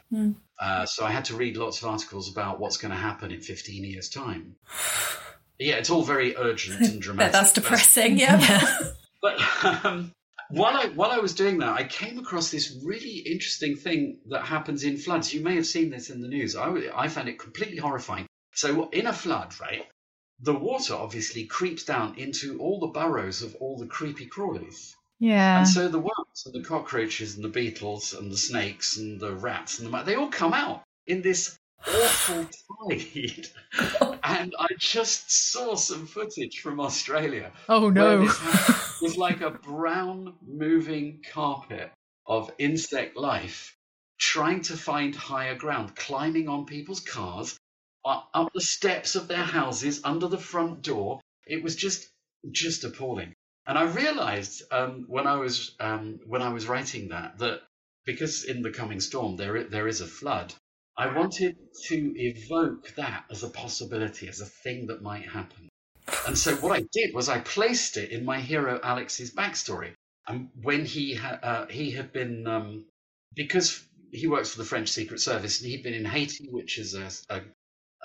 [0.57, 3.41] Uh, so I had to read lots of articles about what's going to happen in
[3.41, 4.55] 15 years' time.
[5.59, 7.33] Yeah, it's all very urgent and dramatic.
[7.33, 8.65] that's depressing, yeah.
[9.21, 10.13] But um,
[10.49, 14.43] while I while I was doing that, I came across this really interesting thing that
[14.43, 15.33] happens in floods.
[15.33, 16.55] You may have seen this in the news.
[16.55, 18.27] I, I found it completely horrifying.
[18.53, 19.85] So in a flood, right,
[20.39, 24.95] the water obviously creeps down into all the burrows of all the creepy crawlies.
[25.19, 25.59] Yeah.
[25.59, 29.33] And so the worms and the cockroaches and the beetles and the snakes and the
[29.33, 32.45] rats and the they all come out in this awful
[32.89, 33.47] tide.
[34.23, 37.51] and I just saw some footage from Australia.
[37.69, 38.23] Oh no.
[38.23, 41.91] It was like a brown moving carpet
[42.27, 43.75] of insect life
[44.17, 47.57] trying to find higher ground, climbing on people's cars,
[48.05, 51.21] up the steps of their houses, under the front door.
[51.47, 52.07] It was just
[52.51, 53.33] just appalling.
[53.67, 57.61] And I realized um, when I was um, when I was writing that that
[58.05, 60.53] because in the coming storm there there is a flood,
[60.97, 65.69] I wanted to evoke that as a possibility, as a thing that might happen.
[66.27, 69.93] And so what I did was I placed it in my hero Alex's backstory.
[70.27, 72.85] And when he ha- uh, he had been um,
[73.33, 76.93] because he works for the French Secret Service and he'd been in Haiti, which is
[76.93, 77.41] a, a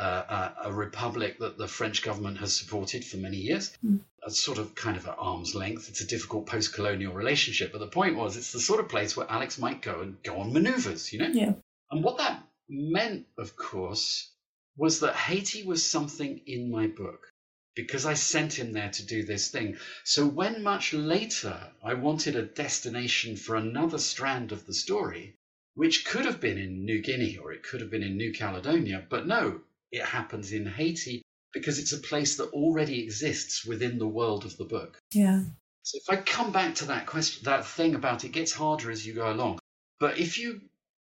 [0.02, 3.76] a, a republic that the French government has supported for many years.
[3.80, 3.98] Hmm.
[4.22, 5.88] A sort of kind of at arm's length.
[5.88, 9.30] It's a difficult post-colonial relationship, but the point was it's the sort of place where
[9.30, 11.28] Alex might go and go on maneuvers, you know.
[11.28, 11.52] Yeah.
[11.90, 14.30] And what that meant, of course,
[14.76, 17.32] was that Haiti was something in my book
[17.74, 19.78] because I sent him there to do this thing.
[20.04, 25.36] So when much later I wanted a destination for another strand of the story,
[25.74, 29.06] which could have been in New Guinea or it could have been in New Caledonia,
[29.08, 31.22] but no, it happens in Haiti
[31.53, 34.98] because it's a place that already exists within the world of the book.
[35.12, 35.44] Yeah.
[35.83, 39.05] So if I come back to that question, that thing about it gets harder as
[39.07, 39.59] you go along.
[39.98, 40.61] But if you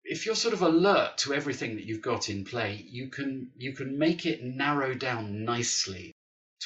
[0.06, 3.72] if you're sort of alert to everything that you've got in play, you can you
[3.72, 6.12] can make it narrow down nicely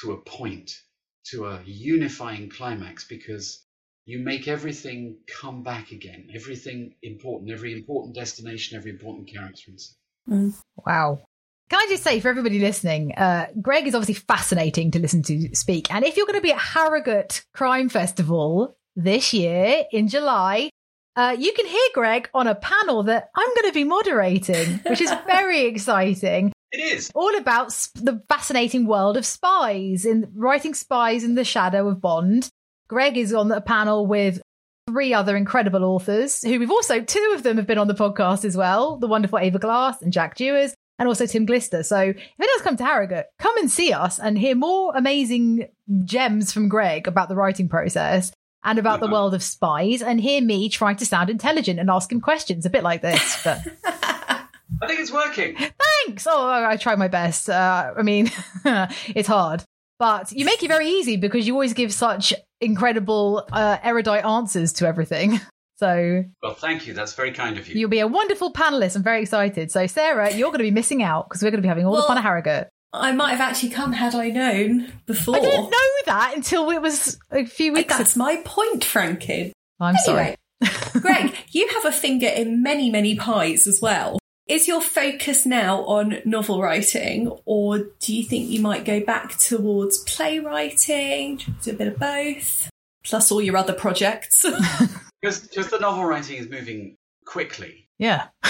[0.01, 0.81] to a point,
[1.27, 3.63] to a unifying climax, because
[4.07, 6.31] you make everything come back again.
[6.35, 9.71] Everything important, every important destination, every important character.
[9.71, 9.81] and
[10.55, 11.25] so- Wow.
[11.69, 15.55] Can I just say for everybody listening, uh, Greg is obviously fascinating to listen to
[15.55, 15.93] speak.
[15.93, 20.71] And if you're going to be at Harrogate Crime Festival this year in July,
[21.15, 25.03] uh, you can hear Greg on a panel that I'm going to be moderating, which
[25.03, 26.53] is very exciting.
[26.73, 27.11] It is.
[27.15, 32.01] All about sp- the fascinating world of spies in writing spies in the shadow of
[32.01, 32.49] Bond.
[32.89, 34.41] Greg is on a panel with
[34.89, 38.47] three other incredible authors who we've also, two of them have been on the podcast
[38.47, 38.97] as well.
[38.97, 41.83] The wonderful Ava Glass and Jack Dewars and also Tim Glister.
[41.83, 45.69] So if it does come to Harrogate, come and see us and hear more amazing
[46.05, 48.33] gems from Greg about the writing process
[48.65, 49.13] and about the Mhm.
[49.13, 52.71] world of spies and hear me trying to sound intelligent and ask him questions a
[52.71, 53.41] bit like this.
[53.45, 55.57] But I think it's working.
[55.57, 56.27] thanks.
[56.29, 57.49] Oh, I try my best.
[57.49, 58.31] Uh, I mean,
[59.15, 59.63] it's hard,
[59.99, 64.73] but you make it very easy because you always give such incredible, uh, erudite answers
[64.75, 65.41] to everything.
[65.79, 66.95] So Well, thank you.
[66.95, 67.79] That's very kind of you.
[67.81, 68.97] you'll be a wonderful panelist.
[68.97, 69.71] I'm very excited.
[69.71, 71.97] So Sarah, you're going to be missing out because we're going to be having all
[71.97, 72.69] the fun at Harrogate.
[72.93, 75.37] I might have actually come had I known before.
[75.37, 77.99] I didn't know that until it was a few weeks ago.
[77.99, 79.53] That's my point, Frankie.
[79.79, 80.35] I'm sorry.
[81.01, 84.19] Greg, you have a finger in many, many pies as well.
[84.49, 89.37] Is your focus now on novel writing, or do you think you might go back
[89.37, 92.71] towards playwriting, do a bit of both,
[93.05, 94.47] plus all your other projects?
[95.21, 97.89] Because because the novel writing is moving quickly.
[97.99, 98.29] Yeah.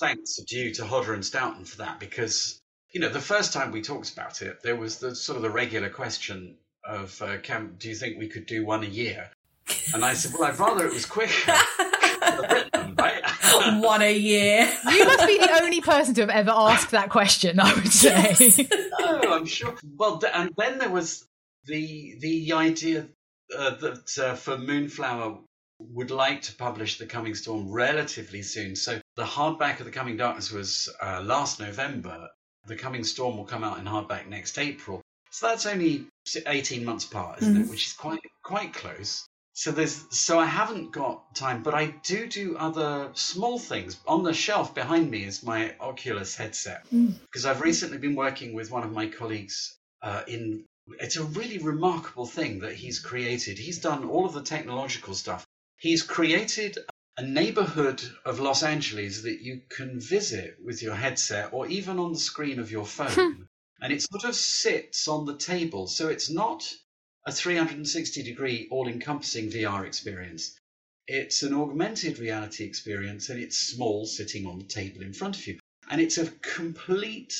[0.00, 2.00] Thanks due to Hodder and Stoughton for that.
[2.00, 2.60] Because
[2.92, 5.50] you know the first time we talked about it, there was the sort of the
[5.50, 9.30] regular question of, uh, can, "Do you think we could do one a year?"
[9.94, 13.22] And I said, "Well, I'd rather it was quicker." I've right?
[13.82, 14.70] One a year.
[14.90, 18.66] You must be the only person to have ever asked that question, I would say.
[19.00, 19.74] no, I'm sure.
[19.96, 21.26] Well, th- and then there was
[21.66, 23.06] the the idea
[23.56, 25.38] uh, that uh, for Moonflower
[25.90, 28.76] would like to publish The Coming Storm relatively soon.
[28.76, 32.28] So the hardback of The Coming Darkness was uh, last November.
[32.66, 35.02] The Coming Storm will come out in hardback next April.
[35.30, 36.06] So that's only
[36.46, 37.68] 18 months apart, isn't it?
[37.70, 39.26] Which is quite quite close.
[39.54, 43.98] So there's so I haven't got time, but I do do other small things.
[44.06, 48.70] On the shelf behind me is my Oculus headset because I've recently been working with
[48.70, 50.64] one of my colleagues uh, in.
[50.98, 53.58] It's a really remarkable thing that he's created.
[53.58, 55.46] He's done all of the technological stuff.
[55.82, 56.78] He's created
[57.16, 62.12] a neighborhood of Los Angeles that you can visit with your headset or even on
[62.12, 63.08] the screen of your hmm.
[63.08, 63.48] phone.
[63.80, 65.88] and it sort of sits on the table.
[65.88, 66.72] So it's not
[67.26, 70.56] a 360 degree all encompassing VR experience.
[71.08, 75.44] It's an augmented reality experience and it's small sitting on the table in front of
[75.48, 75.58] you.
[75.90, 77.34] And it's a complete,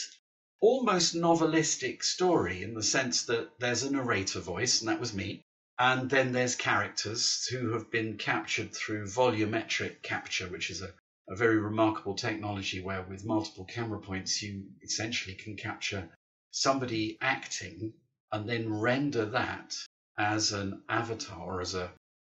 [0.60, 5.44] almost novelistic story in the sense that there's a narrator voice, and that was me.
[5.84, 10.94] And then there's characters who have been captured through volumetric capture, which is a,
[11.28, 16.08] a very remarkable technology where with multiple camera points you essentially can capture
[16.52, 17.94] somebody acting
[18.30, 19.74] and then render that
[20.16, 21.90] as an avatar or as a,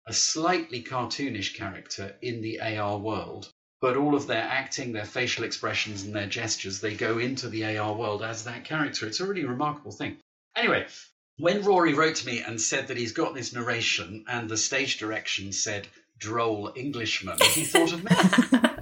[0.07, 3.49] a slightly cartoonish character in the AR world.
[3.79, 7.77] But all of their acting, their facial expressions, and their gestures, they go into the
[7.77, 9.07] AR world as that character.
[9.07, 10.17] It's a really remarkable thing.
[10.53, 10.85] Anyway,
[11.39, 14.97] when Rory wrote to me and said that he's got this narration and the stage
[14.97, 18.09] direction said droll Englishman, he thought of me.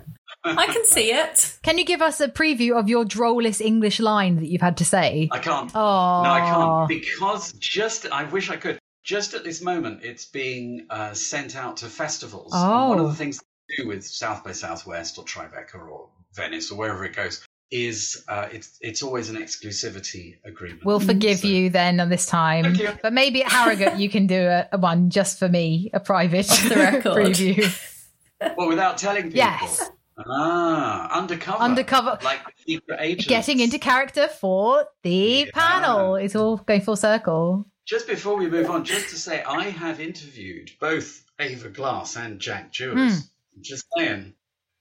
[0.48, 1.58] I can see it.
[1.64, 4.86] Can you give us a preview of your drollest English line that you've had to
[4.86, 5.28] say?
[5.32, 5.72] I can't.
[5.76, 8.80] Oh, No, I can't because just I wish I could.
[9.04, 12.54] Just at this moment, it's being uh, sent out to festivals.
[12.56, 13.10] And one of Oh.
[13.10, 17.16] the things to do with South by Southwest or Tribeca or Venice or wherever it
[17.16, 20.86] goes is uh, it's it's always an exclusivity agreement.
[20.86, 22.64] We'll forgive So- you then on this time.
[22.64, 22.90] Thank you.
[23.02, 26.48] But maybe at Harrogate you can do a, a one just for me, a private
[26.48, 27.04] the record.
[27.34, 27.92] preview.
[28.58, 29.38] Well, without telling people.
[29.38, 29.90] Yes.
[30.18, 31.58] Ah, undercover.
[31.60, 32.18] Undercover.
[32.24, 33.28] Like secret agents.
[33.28, 35.52] Getting into character for the Yeah.
[35.54, 36.16] panel.
[36.16, 37.66] It's all going full circle.
[37.86, 42.40] Just before we move on, just to say, I have interviewed both Ava Glass and
[42.40, 43.30] Jack Jewers.
[43.62, 44.34] Just saying,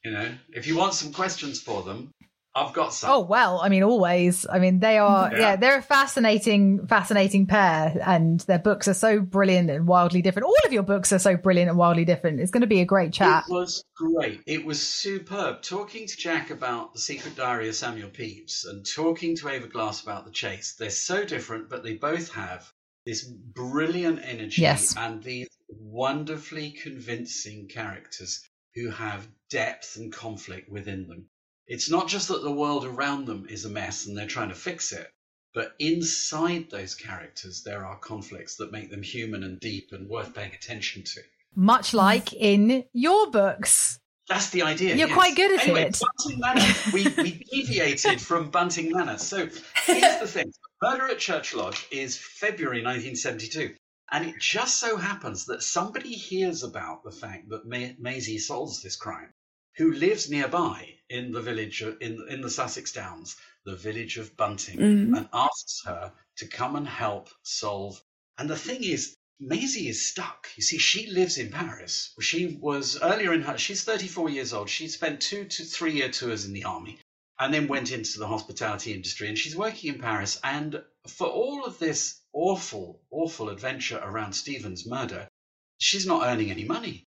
[0.04, 2.12] you know, if you want some questions for them,
[2.56, 3.10] I've got some.
[3.10, 4.46] Oh well, I mean, always.
[4.48, 5.30] I mean, they are.
[5.32, 5.38] Yeah.
[5.38, 5.56] Yeah.
[5.56, 10.46] they're a fascinating, fascinating pair, and their books are so brilliant and wildly different.
[10.46, 12.38] All of your books are so brilliant and wildly different.
[12.40, 13.44] It's going to be a great chat.
[13.48, 14.40] It was great.
[14.46, 15.62] It was superb.
[15.62, 20.02] Talking to Jack about the Secret Diary of Samuel Pepys and talking to Ava Glass
[20.02, 20.76] about the chase.
[20.78, 22.70] They're so different, but they both have
[23.04, 24.94] this brilliant energy Yes.
[24.96, 31.26] and these wonderfully convincing characters who have depth and conflict within them.
[31.66, 34.54] It's not just that the world around them is a mess and they're trying to
[34.54, 35.10] fix it,
[35.54, 40.34] but inside those characters, there are conflicts that make them human and deep and worth
[40.34, 41.20] paying attention to.
[41.54, 44.00] Much like in your books.
[44.28, 44.96] That's the idea.
[44.96, 45.16] You're yes.
[45.16, 46.00] quite good at anyway, it.
[46.18, 46.74] Bunting Manor.
[46.92, 49.18] We, we deviated from Bunting Manor.
[49.18, 49.48] So
[49.84, 53.74] here's the thing Murder at Church Lodge is February 1972.
[54.10, 58.82] And it just so happens that somebody hears about the fact that Ma- Maisie solves
[58.82, 59.30] this crime,
[59.76, 64.36] who lives nearby in the village, of- in, in the Sussex Downs, the village of
[64.36, 65.16] Bunting, Mhm.
[65.16, 68.00] and asks her to come and help solve.
[68.38, 70.48] And the thing is, Maisie is stuck.
[70.56, 72.14] You see, she lives in Paris.
[72.20, 74.70] She was earlier in her, she's 34 years old.
[74.70, 76.98] She spent two to three year tours in the army
[77.40, 79.28] and then went into the hospitality industry.
[79.28, 80.38] And she's working in Paris.
[80.44, 85.28] And for all of this awful, awful adventure around Stephen's murder,
[85.78, 87.04] she's not earning any money.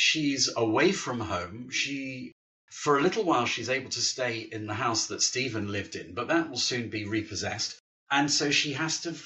[0.00, 1.70] She's away from home.
[1.70, 2.30] She,
[2.70, 6.14] for a little while, she's able to stay in the house that Stephen lived in,
[6.14, 7.80] but that will soon be repossessed.
[8.08, 9.16] And so she has to,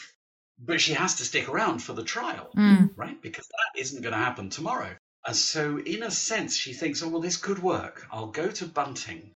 [0.58, 2.90] but she has to stick around for the trial Mm.
[2.96, 3.20] right?
[3.20, 4.96] Because that isn't going to happen tomorrow.
[5.26, 8.06] And so, in a sense, she thinks, oh, well, this could work.
[8.10, 9.34] I'll go to Bunting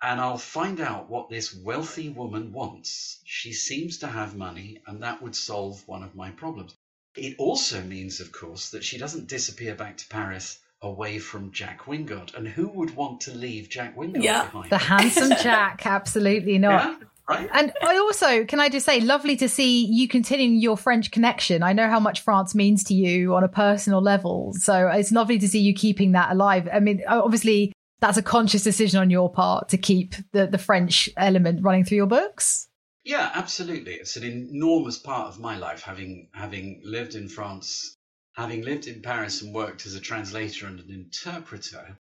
[0.00, 3.20] and I'll find out what this wealthy woman wants.
[3.26, 6.74] She seems to have money, and that would solve one of my problems.
[7.14, 11.82] It also means, of course, that she doesn't disappear back to Paris away from Jack
[11.86, 12.34] Wingard.
[12.36, 14.44] And who would want to leave Jack Wingard Yeah.
[14.44, 14.70] behind?
[14.70, 16.98] The handsome Jack, absolutely not.
[17.00, 17.48] yeah, right?
[17.52, 21.62] And I also, can I just say, lovely to see you continuing your French connection.
[21.62, 24.52] I know how much France means to you on a personal level.
[24.54, 26.68] So it's lovely to see you keeping that alive.
[26.72, 31.08] I mean, obviously, that's a conscious decision on your part to keep the, the French
[31.16, 32.68] element running through your books.
[33.04, 33.94] Yeah, absolutely.
[33.94, 37.96] It's an enormous part of my life, having having lived in France,
[38.38, 41.98] having lived in Paris and worked as a translator and an interpreter,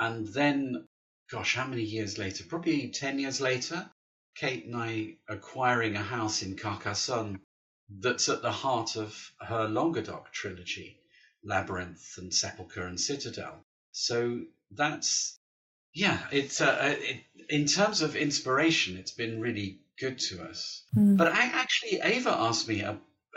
[0.00, 0.84] and then,
[1.30, 2.42] gosh, how many years later?
[2.44, 3.88] Probably ten years later,
[4.34, 7.38] Kate and I acquiring a house in Carcassonne
[7.88, 10.98] that's at the heart of her Languedoc trilogy,
[11.44, 13.64] Labyrinth and Sepulchre and Citadel.
[13.92, 14.40] So
[14.72, 15.38] that's
[15.94, 20.82] yeah, it's uh, uh, it, in terms of inspiration, it's been really good to us.
[20.96, 21.16] Mm.
[21.16, 22.84] But I, actually, Ava asked me,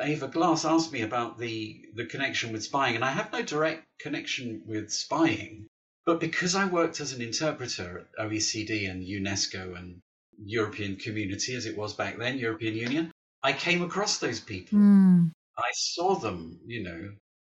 [0.02, 3.86] Ava Glass asked me about the the connection with spying, and I have no direct
[4.00, 5.68] connection with spying.
[6.06, 10.02] But because I worked as an interpreter at OECD and UNESCO and
[10.38, 13.12] European Community, as it was back then, European Union,
[13.44, 14.80] I came across those people.
[14.80, 15.32] Mm.
[15.58, 17.12] I saw them, you know,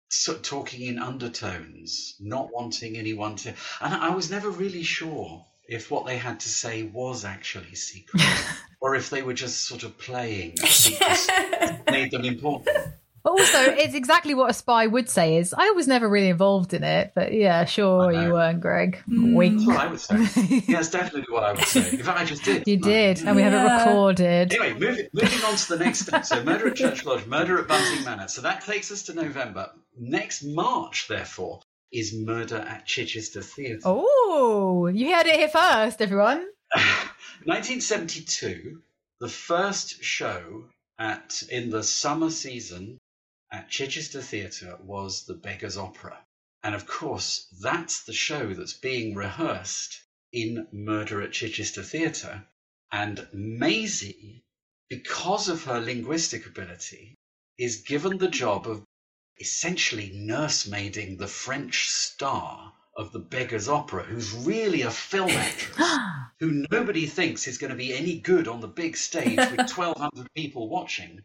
[0.10, 3.50] so, talking in undertones, not wanting anyone to.
[3.82, 8.24] And I was never really sure if what they had to say was actually secret
[8.82, 12.78] or if they were just sort of playing a secret made them important.
[13.26, 15.38] Also, it's exactly what a spy would say.
[15.38, 19.02] Is I was never really involved in it, but yeah, sure you weren't, Greg.
[19.10, 19.34] Mm.
[19.34, 19.58] Wink.
[19.58, 20.16] That's what I would say.
[20.48, 21.90] Yeah, that's definitely what I would say.
[21.90, 22.68] In fact, I just did.
[22.68, 22.90] You didn't I?
[22.90, 24.54] did, and we have it recorded.
[24.54, 26.24] Anyway, moving, moving on to the next step.
[26.24, 28.28] So, Murder at Church Lodge, Murder at Bunting Manor.
[28.28, 29.72] So that takes us to November.
[29.98, 31.62] Next March, therefore,
[31.96, 33.80] is Murder at Chichester Theatre.
[33.86, 36.46] Oh, you heard it here first, everyone.
[37.46, 38.82] 1972,
[39.22, 40.66] the first show
[41.00, 42.98] at in the summer season
[43.50, 46.18] at Chichester Theatre was The Beggar's Opera.
[46.64, 50.02] And of course, that's the show that's being rehearsed
[50.34, 52.46] in Murder at Chichester Theatre.
[52.92, 54.44] And Maisie,
[54.90, 57.16] because of her linguistic ability,
[57.58, 58.84] is given the job of
[59.40, 65.78] essentially nursemaiding the French star of the Beggar's Opera, who's really a film actress
[66.40, 70.28] who nobody thinks is going to be any good on the big stage with 1,200
[70.34, 71.22] people watching.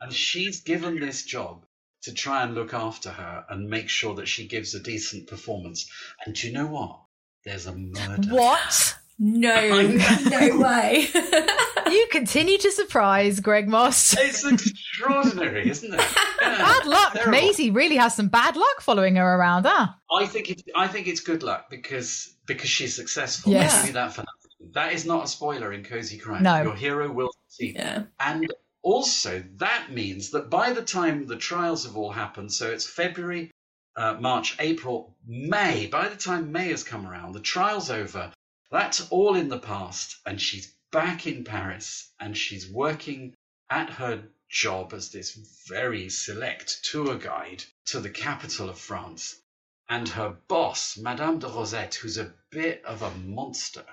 [0.00, 1.64] And she's given this job
[2.02, 5.90] to try and look after her and make sure that she gives a decent performance.
[6.24, 7.00] And do you know what?
[7.44, 8.28] There's a murder.
[8.34, 8.96] what?
[9.22, 11.08] No, no way.
[11.90, 14.16] You continue to surprise Greg Mosse.
[14.18, 16.00] It's extraordinary, isn't it?
[16.42, 17.12] Yeah, Bad luck.
[17.12, 17.32] terrible.
[17.32, 19.88] Maisie really has some bad luck following her around, huh?
[20.10, 23.52] I think it, I think it's good luck because because she's successful.
[23.52, 23.74] Yes.
[23.74, 24.24] I'll give you that for.
[24.72, 26.42] That is not a spoiler in Cozy Crime.
[26.42, 26.62] No.
[26.62, 27.76] Your hero will succeed.
[27.76, 28.04] yeah.
[28.18, 28.50] And
[28.82, 33.50] also, that means that by the time the trials have all happened, so it's February,
[33.96, 38.32] uh, March, April, May, by the time May has come around, the trial's over,
[38.70, 43.34] that's all in the past, and she's back in Paris and she's working
[43.68, 45.34] at her job as this
[45.68, 49.40] very select tour guide to the capital of France.
[49.88, 53.86] And her boss, Madame de Rosette, who's a bit of a monster,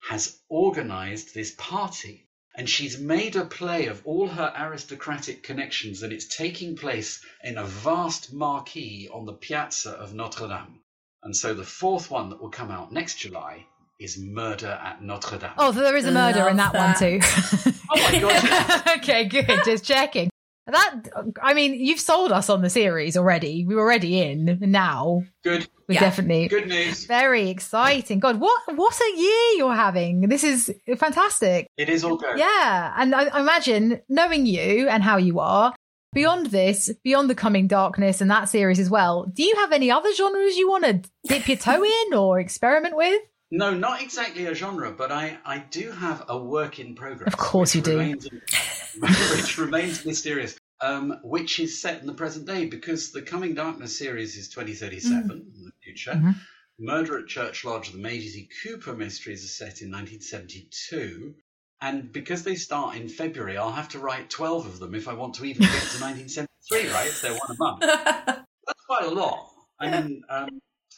[0.00, 6.12] has organized this party and she's made a play of all her aristocratic connections, and
[6.12, 10.80] it's taking place in a vast marquee on the piazza of Notre Dame.
[11.24, 13.66] And so the fourth one that will come out next July
[13.98, 15.50] is Murder at Notre Dame.
[15.58, 17.20] Oh, so there is a murder in Love that, one too.
[17.90, 19.46] Oh my God, okay, good.
[19.64, 20.28] Just checking.
[20.66, 21.08] That
[21.42, 23.64] I mean, you've sold us on the series already.
[23.66, 25.22] We're already in now.
[25.44, 26.00] good, We Yeah.
[26.00, 27.04] definitely good news.
[27.04, 28.18] very exciting.
[28.18, 30.22] God, what what a year you're having.
[30.28, 31.68] This is fantastic.
[31.76, 32.38] It is all good.
[32.38, 35.74] Yeah, and I, I imagine knowing you and how you are.
[36.14, 39.90] Beyond this, beyond the coming darkness and that series as well, do you have any
[39.90, 43.20] other genres you want to dip your toe in or experiment with?
[43.56, 47.32] No, not exactly a genre, but I, I do have a work in progress.
[47.32, 47.98] Of course you do.
[47.98, 48.28] Remains,
[48.98, 53.96] which remains mysterious, um, which is set in the present day because the Coming Darkness
[53.96, 55.30] series is 2037 Mm.
[55.56, 56.12] in the future.
[56.12, 56.34] Mhm.
[56.80, 61.34] Murder at Church Lodge, the Maisie Cooper mysteries are set in 1972.
[61.80, 65.12] And because they start in February, I'll have to write 12 of them if I
[65.14, 67.06] want to even get to 1973, right?
[67.06, 67.80] If they're one a month.
[68.66, 69.50] That's quite a lot.
[69.78, 70.48] I mean, um,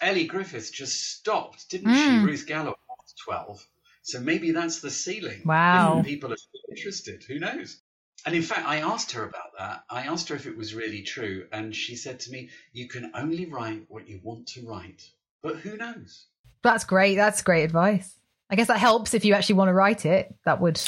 [0.00, 2.20] Elly Griffiths just stopped, didn't Mm.
[2.20, 2.24] she?
[2.26, 3.66] Ruth Galloway at 12.
[4.02, 5.42] So maybe that's the ceiling.
[5.44, 6.00] Wow.
[6.00, 6.36] If people are
[6.70, 7.22] interested.
[7.24, 7.80] Who knows?
[8.24, 9.84] And in fact, I asked her about that.
[9.90, 11.46] I asked her if it was really true.
[11.52, 15.02] And she said to me, You can only write what you want to write.
[15.42, 16.26] But who knows?
[16.62, 17.14] That's great.
[17.16, 18.12] That's great advice.
[18.48, 20.34] I guess that helps if you actually want to write it.
[20.44, 20.80] That would.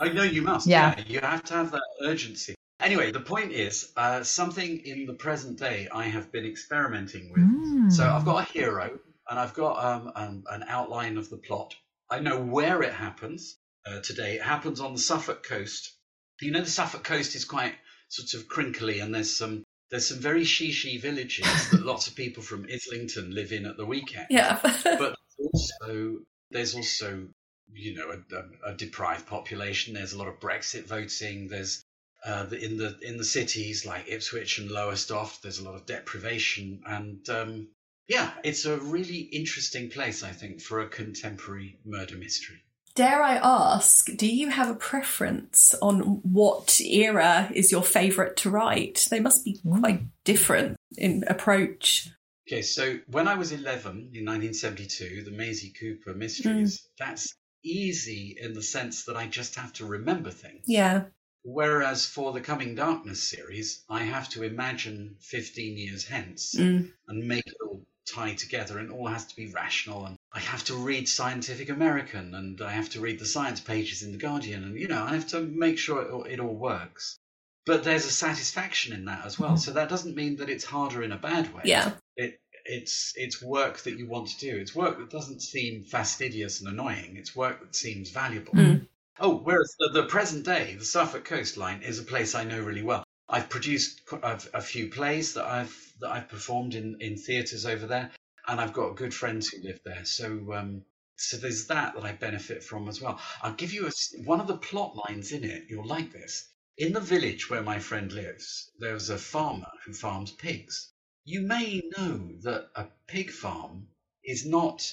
[0.00, 0.66] I know you must.
[0.66, 0.96] Yeah.
[1.06, 2.54] You have to have that urgency.
[2.82, 7.42] Anyway, the point is uh, something in the present day I have been experimenting with.
[7.42, 7.92] Mm.
[7.92, 8.98] So I've got a hero
[9.30, 11.74] and I've got um, um, an outline of the plot.
[12.10, 13.56] I know where it happens
[13.86, 14.34] uh, today.
[14.34, 15.92] It happens on the Suffolk coast.
[16.40, 17.74] You know, the Suffolk coast is quite
[18.08, 22.42] sort of crinkly, and there's some there's some very shishi villages that lots of people
[22.42, 24.26] from Islington live in at the weekend.
[24.30, 24.58] yeah.
[24.84, 26.18] But also,
[26.50, 27.28] there's also
[27.72, 29.94] you know a, a, a deprived population.
[29.94, 31.48] There's a lot of Brexit voting.
[31.48, 31.84] There's
[32.24, 36.82] uh, in the in the cities like Ipswich and Lowestoft, there's a lot of deprivation,
[36.86, 37.68] and um,
[38.08, 42.62] yeah, it's a really interesting place, I think, for a contemporary murder mystery.
[42.94, 48.50] Dare I ask, do you have a preference on what era is your favourite to
[48.50, 49.06] write?
[49.10, 52.10] They must be quite different in approach.
[52.46, 58.52] Okay, so when I was 11 in 1972, the Maisie Cooper Mysteries, that's easy in
[58.52, 60.64] the sense that I just have to remember things.
[60.66, 61.04] Yeah.
[61.44, 66.92] Whereas for the Coming Darkness series, I have to imagine 15 years hence Mm.
[67.08, 70.06] and make it all tie together, and all has to be rational.
[70.06, 74.02] And I have to read Scientific American, and I have to read the science pages
[74.02, 76.54] in the Guardian, and you know, I have to make sure it all, it all
[76.54, 77.16] works.
[77.64, 79.56] But there's a satisfaction in that as well.
[79.56, 81.62] So that doesn't mean that it's harder in a bad way.
[81.64, 81.92] Yeah.
[82.16, 84.56] It it's it's work that you want to do.
[84.56, 87.16] It's work that doesn't seem fastidious and annoying.
[87.16, 88.52] It's work that seems valuable.
[88.52, 88.88] Mm.
[89.24, 92.82] Oh, whereas the, the present day, the Suffolk coastline is a place I know really
[92.82, 93.04] well.
[93.28, 98.10] I've produced a, few plays that I've that I've performed in in theatres over there,
[98.48, 100.04] and I've got good friends who live there.
[100.04, 103.20] So um, so there's that that I benefit from as well.
[103.42, 103.92] I'll give you a
[104.24, 105.66] one of the plot lines in it.
[105.68, 106.48] You'll like this.
[106.76, 110.92] In the village where my friend lives, there's a farmer who farms pigs.
[111.24, 113.86] You may know that a pig farm
[114.24, 114.92] is not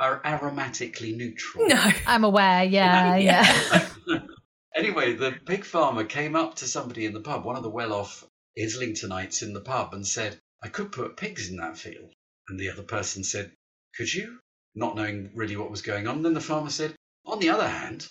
[0.00, 1.66] are aromatically neutral.
[1.68, 1.90] No.
[2.06, 2.64] I'm aware.
[2.78, 3.88] Yeah, Yeah.
[4.06, 4.20] yeah.
[4.76, 7.92] Anyway, the pig farmer came up to somebody in the pub, one of the well
[7.92, 8.24] off
[8.56, 12.12] Islingtonites in the pub, and said, I could put pigs in that field.
[12.48, 13.50] And the other person said,
[13.96, 14.38] Could you?
[14.76, 16.22] Not knowing really what was going on.
[16.22, 16.94] Then the farmer said,
[17.26, 18.06] On the other hand,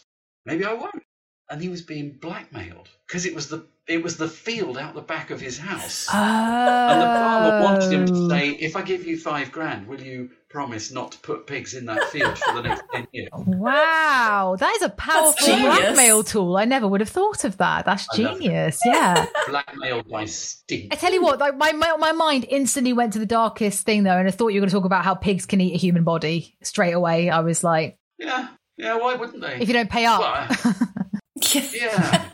[0.45, 1.03] maybe I won't.
[1.49, 5.01] And he was being blackmailed because it was the it was the field out the
[5.01, 6.09] back of his house.
[6.13, 8.29] And the farmer wanted him to Oh.
[8.29, 11.85] say, If I give you five grand, will you promise not to put pigs in
[11.87, 13.29] that field for the next 10 years?
[13.47, 16.57] Wow, that is a powerful blackmail tool.
[16.57, 17.85] I never would have thought of that.
[17.85, 18.43] That's I love it.
[18.43, 18.79] genius.
[18.85, 19.25] Yeah.
[19.49, 20.93] Blackmailed by stink.
[20.93, 24.03] I tell you what, like my, my my mind instantly went to the darkest thing
[24.03, 25.77] though, and I thought you were going to talk about how pigs can eat a
[25.77, 27.29] human body straight away.
[27.29, 29.59] I was like, Yeah, yeah, why wouldn't they?
[29.61, 30.75] if you don't pay up, Well,
[31.73, 32.25] Yeah.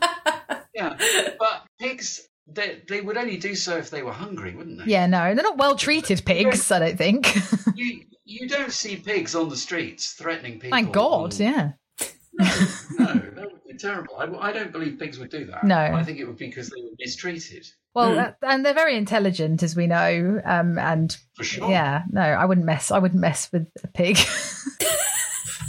[0.74, 0.96] yeah,
[1.38, 4.84] but pigs, they, they would only do so if they were hungry, wouldn't they?
[4.92, 6.70] yeah, no, they're not well treated pigs.
[6.70, 7.36] I don't think.
[7.76, 10.70] You, you don't see pigs on the streets threatening people.
[10.76, 11.34] Thank God.
[11.34, 11.72] on- Yeah.
[12.38, 12.44] No,
[12.98, 14.16] no, that would be terrible.
[14.16, 15.64] I, I don't believe pigs would do that.
[15.64, 15.76] No.
[15.76, 17.66] I think it would be because they were mistreated.
[17.94, 18.28] Well, Mm.
[18.28, 20.40] uh, and they're very intelligent, as we know.
[20.44, 21.68] Um, and For sure.
[21.70, 22.90] yeah, no, I wouldn't mess.
[22.92, 24.18] I wouldn't mess with a pig.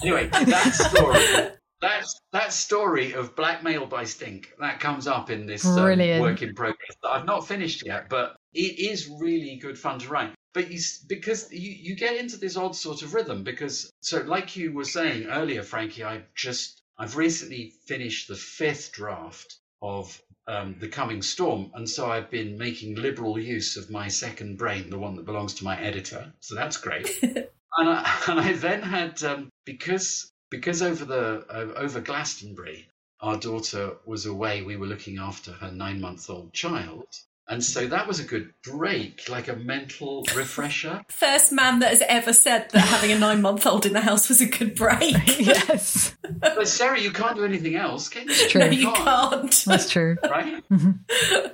[0.01, 1.49] Anyway, that story,
[1.85, 5.75] that, that story of blackmail by stink, that comes up in this um,
[6.19, 10.09] work in progress that I've not finished yet, but it is really good fun to
[10.09, 10.33] write.
[10.53, 14.55] But you, because you, you get into this odd sort of rhythm, because so like
[14.55, 20.77] you were saying earlier, Frankie, I just I've recently finished the fifth draft of um,
[20.79, 24.97] the coming storm, and so I've been making liberal use of my second brain, the
[24.97, 26.33] one that belongs to my editor.
[26.39, 27.19] So that's great.
[27.21, 32.87] and I, and I then had um, because because over the uh, over Glastonbury,
[33.19, 34.61] our daughter was away.
[34.61, 37.05] We were looking after her nine month old child,
[37.47, 41.03] and so that was a good break, like a mental refresher.
[41.09, 44.29] First man that has ever said that having a nine month old in the house
[44.29, 45.15] was a good break.
[45.39, 48.49] yes, but Sarah, you can't do anything else, can you?
[48.49, 48.61] true.
[48.61, 49.63] no, you can't.
[49.65, 50.17] that's true.
[50.29, 50.63] right?
[50.69, 50.99] Mhm.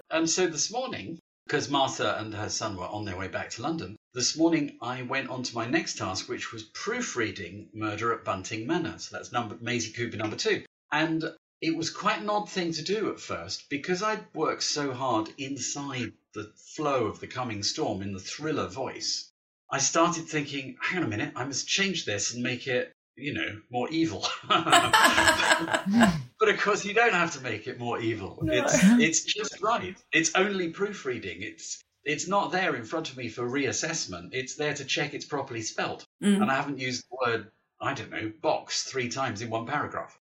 [0.10, 1.20] and so this morning,
[1.52, 5.02] because Martha and her son were on their way back to London, this morning I
[5.02, 8.98] went on to my next task, which was proofreading Murder at Bunting Manor.
[9.00, 10.64] So that's number Maisie Cooper number two.
[10.94, 11.26] And
[11.60, 15.28] it was quite an odd thing to do at first because I'd worked so hard
[15.38, 19.30] inside the flow of the coming storm in the thriller voice.
[19.70, 23.34] I started thinking, hang on a minute, I must change this and make it, you
[23.34, 24.26] know, more evil.
[26.42, 28.40] But of course, you don't have to make it more evil.
[28.48, 29.96] It's it's just right.
[30.12, 31.44] It's only proofreading.
[31.44, 34.30] It's it's not there in front of me for reassessment.
[34.34, 36.04] It's there to check it's properly spelt.
[36.22, 36.42] Mm.
[36.42, 40.18] And I haven't used the word I don't know box three times in one paragraph.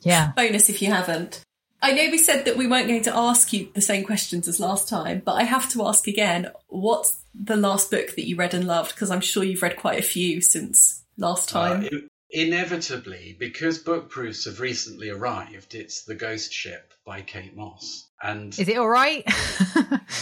[0.00, 0.32] Yeah.
[0.36, 1.42] Bonus if you haven't.
[1.82, 4.58] I know we said that we weren't going to ask you the same questions as
[4.58, 8.54] last time, but I have to ask again what's the last book that you read
[8.54, 8.94] and loved?
[8.94, 11.82] Because I'm sure you've read quite a few since last time.
[11.82, 17.56] Uh, in- inevitably, because book proofs have recently arrived, it's The Ghost Ship by Kate
[17.56, 18.08] Mosse.
[18.22, 19.22] And Is it all right?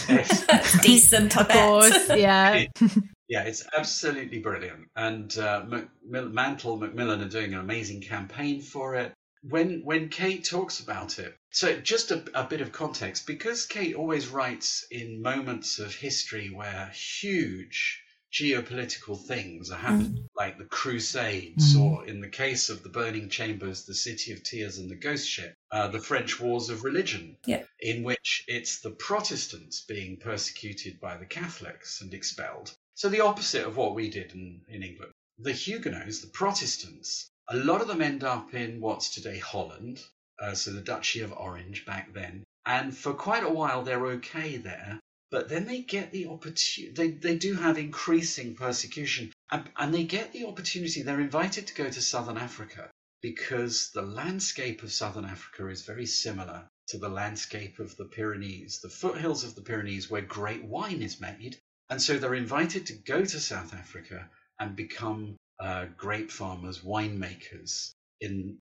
[0.07, 1.57] yes, decent, I of bet.
[1.57, 2.09] course.
[2.09, 2.65] Yeah.
[3.29, 4.89] Yeah, it's absolutely brilliant.
[4.95, 9.11] And uh, Mac- Mantle Macmillan are doing an amazing campaign for it.
[9.41, 13.95] When when Kate talks about it, so just a, a bit of context, because Kate
[13.95, 18.02] always writes in moments of history where huge
[18.33, 21.81] geopolitical things are happening, like the Crusades, Mm.
[21.81, 25.29] or in the case of the Burning Chambers, the City of Tears and the Ghost
[25.29, 27.63] Ship, uh, the French Wars of Religion, Yeah.
[27.79, 32.75] in which it's the Protestants being persecuted by the Catholics and expelled.
[32.95, 35.11] So the opposite of what we did in, in England.
[35.37, 40.03] The Huguenots, the Protestants, a lot of them end up in what's today Holland,
[40.39, 42.43] uh, so the Duchy of Orange back then.
[42.65, 44.99] And for quite a while they're okay there.
[45.33, 46.93] But then they get the opportunity.
[46.93, 51.01] They, they do have increasing persecution, and, and they get the opportunity.
[51.01, 56.05] They're invited to go to southern Africa because the landscape of southern Africa is very
[56.05, 61.01] similar to the landscape of the Pyrenees, the foothills of the Pyrenees, where great wine
[61.01, 61.57] is made.
[61.89, 64.29] And so they're invited to go to South Africa
[64.59, 68.59] and become uh, grape farmers, winemakers in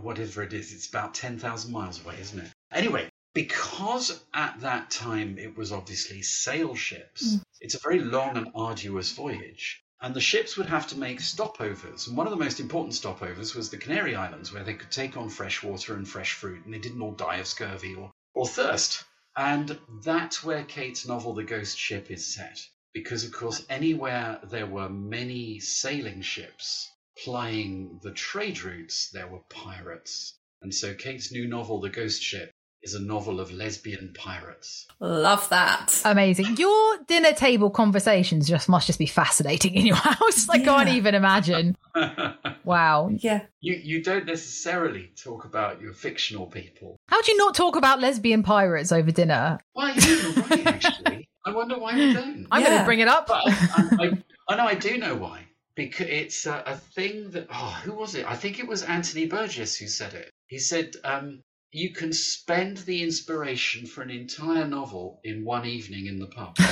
[0.00, 0.72] whatever it is.
[0.72, 2.50] It's about 10,000 miles away, isn't it?
[2.72, 7.42] Anyway, because at that time it was obviously sail ships, mm.
[7.60, 9.82] it's a very long and arduous voyage.
[10.00, 12.08] And the ships would have to make stopovers.
[12.08, 15.18] And one of the most important stopovers was the Canary Islands, where they could take
[15.18, 18.46] on fresh water and fresh fruit, and they didn't all die of scurvy or, or
[18.46, 19.04] thirst.
[19.36, 22.66] And that's where Kate's novel, The Ghost Ship, is set.
[22.94, 26.90] Because, of course, anywhere there were many sailing ships
[27.22, 30.38] plying the trade routes, there were pirates.
[30.62, 32.50] And so Kate's new novel, The Ghost Ship,
[32.86, 34.86] is a novel of lesbian pirates.
[35.00, 36.00] Love that.
[36.04, 36.56] Amazing.
[36.56, 40.48] Your dinner table conversations just must just be fascinating in your house.
[40.48, 40.64] I yeah.
[40.64, 41.76] can't even imagine.
[42.64, 43.10] wow.
[43.12, 43.42] Yeah.
[43.60, 46.96] You you don't necessarily talk about your fictional people.
[47.08, 49.58] How do you not talk about lesbian pirates over dinner?
[49.74, 51.28] Well, you're right, actually.
[51.44, 52.46] I wonder why we don't.
[52.52, 52.68] I'm yeah.
[52.68, 53.26] going to bring it up.
[53.26, 55.42] But I, I, I, know I do know why.
[55.74, 58.24] Because it's a, a thing that, oh, who was it?
[58.26, 60.30] I think it was Anthony Burgess who said it.
[60.46, 61.42] He said, um,
[61.76, 66.56] you can spend the inspiration for an entire novel in one evening in the pub.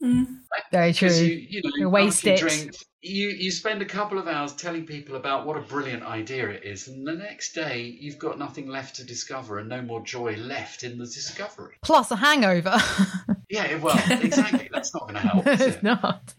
[0.00, 0.42] Mm.
[0.70, 1.08] Very true.
[1.08, 2.38] You, you know, waste it.
[2.38, 6.48] Drink, you you spend a couple of hours telling people about what a brilliant idea
[6.48, 10.00] it is, and the next day you've got nothing left to discover and no more
[10.02, 11.76] joy left in the discovery.
[11.82, 12.76] Plus a hangover.
[13.50, 14.68] yeah, well, exactly.
[14.72, 15.46] That's not going to help.
[15.46, 15.82] it's it?
[15.82, 16.34] not.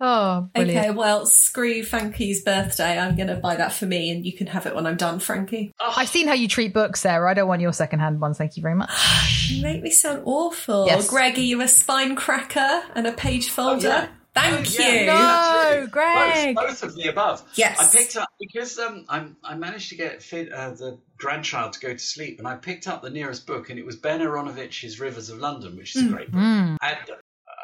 [0.00, 0.86] Oh, brilliant.
[0.86, 0.90] okay.
[0.90, 2.98] Well, screw Frankie's birthday.
[2.98, 5.20] I'm going to buy that for me, and you can have it when I'm done,
[5.20, 5.72] Frankie.
[5.80, 5.94] Oh.
[5.96, 7.30] I've seen how you treat books, Sarah.
[7.30, 8.38] I don't want your secondhand ones.
[8.38, 8.90] Thank you very much.
[9.50, 10.86] you make me sound awful.
[10.86, 11.08] Yes.
[11.08, 13.88] Greg, are you a spine cracker and a page folder?
[13.88, 14.08] Oh, yeah.
[14.34, 15.06] Thank oh, you.
[15.06, 16.54] No, Greg.
[16.54, 17.42] Both, both, of the above.
[17.54, 17.78] Yes.
[17.78, 21.80] I picked up because um, I'm, I managed to get fit, uh, the grandchild to
[21.80, 25.00] go to sleep, and I picked up the nearest book, and it was Ben Aaronovitch's
[25.00, 26.08] Rivers of London, which is mm.
[26.08, 26.40] a great book.
[26.40, 26.76] Mm.
[26.80, 26.98] And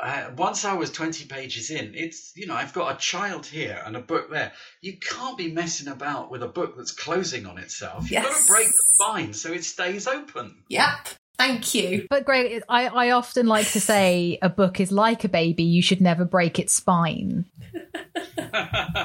[0.02, 3.80] uh, once I was 20 pages in, it's, you know, I've got a child here
[3.86, 4.52] and a book there.
[4.80, 8.02] You can't be messing about with a book that's closing on itself.
[8.02, 8.24] You've yes.
[8.24, 10.64] got to break the spine so it stays open.
[10.68, 11.08] Yep.
[11.38, 12.06] Thank you.
[12.08, 15.64] But Greg, I, I often like to say a book is like a baby.
[15.64, 17.44] You should never break its spine.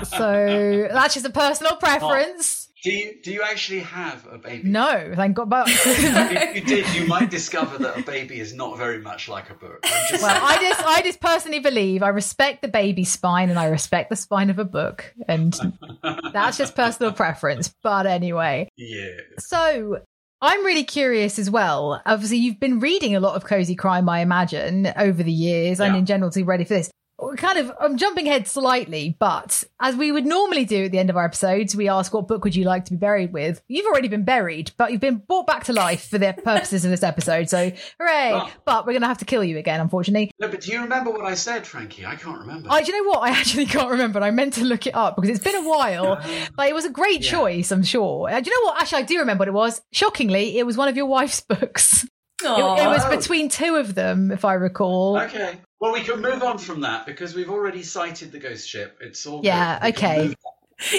[0.04, 2.70] so that's just a personal preference.
[2.84, 4.68] Do you do you actually have a baby?
[4.68, 5.52] No, thank God.
[5.52, 9.52] But if you did, you might discover that a baby is not very much like
[9.52, 9.82] a book.
[9.84, 10.22] well, saying.
[10.24, 14.16] I just I just personally believe I respect the baby's spine and I respect the
[14.16, 15.56] spine of a book, and
[16.34, 17.72] that's just personal preference.
[17.84, 19.12] But anyway, yeah.
[19.38, 20.00] So
[20.42, 22.02] I'm really curious as well.
[22.06, 25.86] Obviously, you've been reading a lot of cozy crime, I imagine, over the years, yeah.
[25.86, 26.90] and in general, to be ready for this
[27.38, 31.10] kind of I'm jumping ahead slightly, but as we would normally do at the end
[31.10, 33.62] of our episodes, we ask what book would you like to be buried with.
[33.68, 36.92] You've already been buried, but you've been brought back to life for the purposes of
[36.92, 37.50] this episode.
[37.50, 38.32] So hooray!
[38.34, 38.50] Oh.
[38.66, 40.32] But we're gonna have to kill you again, unfortunately.
[40.40, 42.06] No, but do you remember what I said, Frankie?
[42.06, 42.70] I can't remember.
[42.72, 43.20] I, do you know what?
[43.20, 44.20] I actually can't remember.
[44.20, 46.22] I meant to look it up because it's been a while.
[46.56, 47.32] but it was a great yeah.
[47.32, 48.30] choice, I'm sure.
[48.30, 48.82] Uh, do you know what?
[48.82, 49.82] Actually, I do remember what it was.
[49.92, 52.06] Shockingly, it was one of your wife's books.
[52.44, 55.20] It, it, was between two of them, if I recall.
[55.20, 55.60] Okay.
[55.82, 59.00] Well, we can move on from that because we've already cited the ghost ship.
[59.02, 59.80] It's all yeah.
[59.90, 60.36] Okay.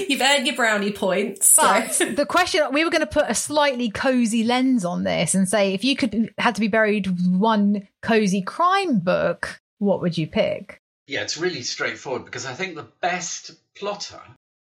[0.08, 1.56] You've earned your brownie points.
[1.56, 5.48] But the question we were going to put a slightly cozy lens on this and
[5.48, 10.18] say if you could had to be buried with one cozy crime book, what would
[10.18, 10.80] you pick?
[11.06, 14.20] Yeah, it's really straightforward because I think the best plotter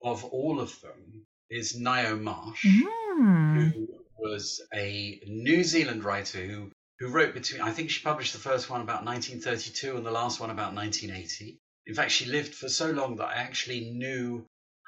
[0.02, 3.72] of all of them is Ngaio Marsh, mm.
[3.72, 3.88] who
[4.18, 8.68] was a New Zealand writer who who wrote between I think she published the first
[8.68, 11.60] one about 1932 and the last one about 1980.
[11.86, 14.44] In fact, she lived for so long that I actually knew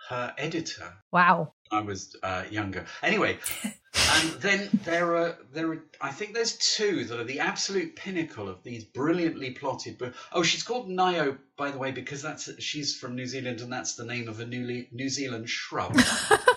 [0.08, 0.92] her editor.
[1.12, 1.52] Wow.
[1.70, 2.84] I was uh, younger.
[3.02, 7.94] Anyway, and then there are there are I think there's two that are the absolute
[7.94, 9.98] pinnacle of these brilliantly plotted.
[9.98, 13.72] But oh, she's called Ngaio by the way because that's she's from New Zealand and
[13.72, 15.96] that's the name of a New, New Zealand shrub.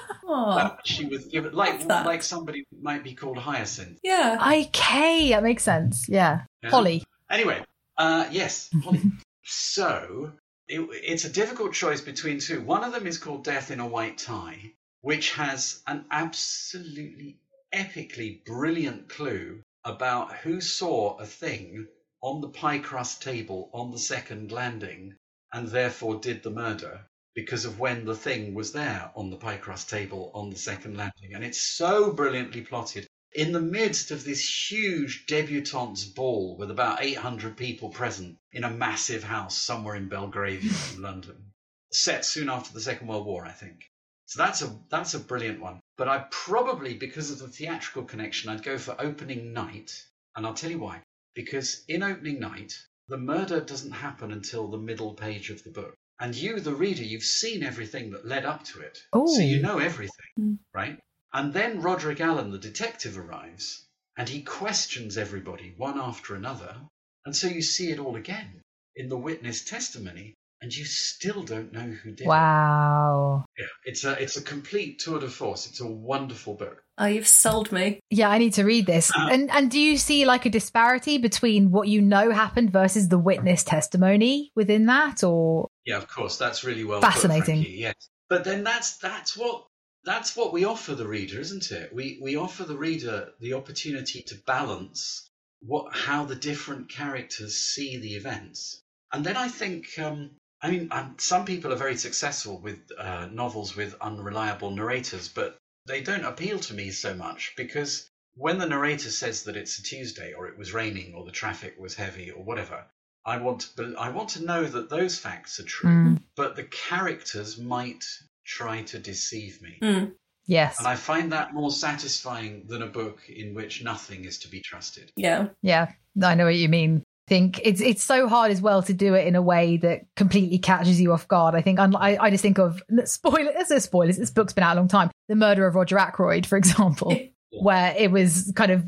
[0.86, 4.00] She was given like like somebody might be called Hyacinth.
[4.04, 4.38] Yeah.
[4.66, 6.08] Okay, that makes sense.
[6.10, 6.42] Yeah.
[6.62, 6.70] yeah.
[6.70, 7.04] Holly.
[7.30, 7.64] Anyway,
[7.98, 9.02] uh, yes, Holly.
[9.44, 10.34] so
[10.68, 12.62] it, it's a difficult choice between two.
[12.62, 17.38] One of them is called Death in a White Tie, which has an absolutely
[17.74, 21.88] epically brilliant clue about who saw a thing
[22.22, 25.16] on the pie crust table on the second landing
[25.52, 27.06] and therefore did the murder
[27.36, 30.96] because of when the thing was there on the pie crust table on the second
[30.98, 31.34] landing.
[31.34, 33.08] And it's so brilliantly plotted.
[33.36, 38.70] in the midst of this huge debutante's ball with about 800 people present in a
[38.70, 41.52] massive house somewhere in Belgravia in London,
[41.92, 43.90] set soon after the Second World War, I think.
[44.28, 45.80] So that's a that's a brilliant one.
[45.98, 50.06] But I probably, because of the theatrical connection, I'd go for opening night,
[50.36, 51.02] and I'll tell you why.
[51.36, 52.78] Because in opening night,
[53.08, 55.96] the murder doesn't happen until the middle page of the book.
[56.24, 58.98] And you, the reader, you've seen everything that led up to it.
[59.14, 60.58] So you know everything, Mm.
[60.74, 60.98] right?
[61.34, 63.86] And then Roderick Alleyn, the detective, arrives
[64.18, 66.78] and he questions everybody one after another.
[67.26, 68.62] And so you see it all again
[68.96, 72.28] in the witness testimony, and you still don't know who did it.
[72.28, 73.44] Wow.
[73.58, 75.68] Yeah, it's a it's a complete tour de force.
[75.68, 76.82] It's a wonderful book.
[76.98, 78.00] Oh, you've sold me.
[78.12, 79.12] Yeah, I need to read this.
[79.14, 83.10] Uh, And and do you see like a disparity between what you know happened versus
[83.10, 87.64] the witness testimony within that or Yeah, of course, that's really well Fascinating.
[87.64, 89.68] Put, yes, but then that's that's what
[90.06, 91.94] that's what we offer the reader, isn't it?
[91.94, 95.30] We we offer the reader the opportunity to balance
[95.62, 98.82] what how the different characters see the events,
[99.12, 99.98] and then I think.
[100.00, 100.32] Um,
[100.62, 105.58] I mean, um, some people are very successful with uh, novels with unreliable narrators, but
[105.86, 109.84] they don't appeal to me so much because when the narrator says that it's a
[109.84, 112.86] Tuesday or it was raining or the traffic was heavy or whatever,
[113.26, 116.56] I want to bel- I want to know that those facts are true, Mm, but
[116.56, 118.04] the characters might
[118.46, 119.78] try to deceive me.
[119.82, 120.12] Mm,
[120.46, 120.78] yes.
[120.80, 124.60] And I find that more satisfying than a book in which nothing is to be
[124.62, 125.12] trusted.
[125.16, 125.48] yeah.
[125.62, 127.04] Yeah, I know what you mean.
[127.30, 130.60] think it's it's so hard as well to do it in a way that completely
[130.60, 131.56] catches you off guard.
[131.56, 133.54] I think I, I just think of spoiler.
[133.54, 134.18] There's no spoilers.
[134.18, 135.10] This book's been out a long time.
[135.30, 137.18] The murder of Roger Ackroyd, for example,
[137.62, 138.84] where it was kind of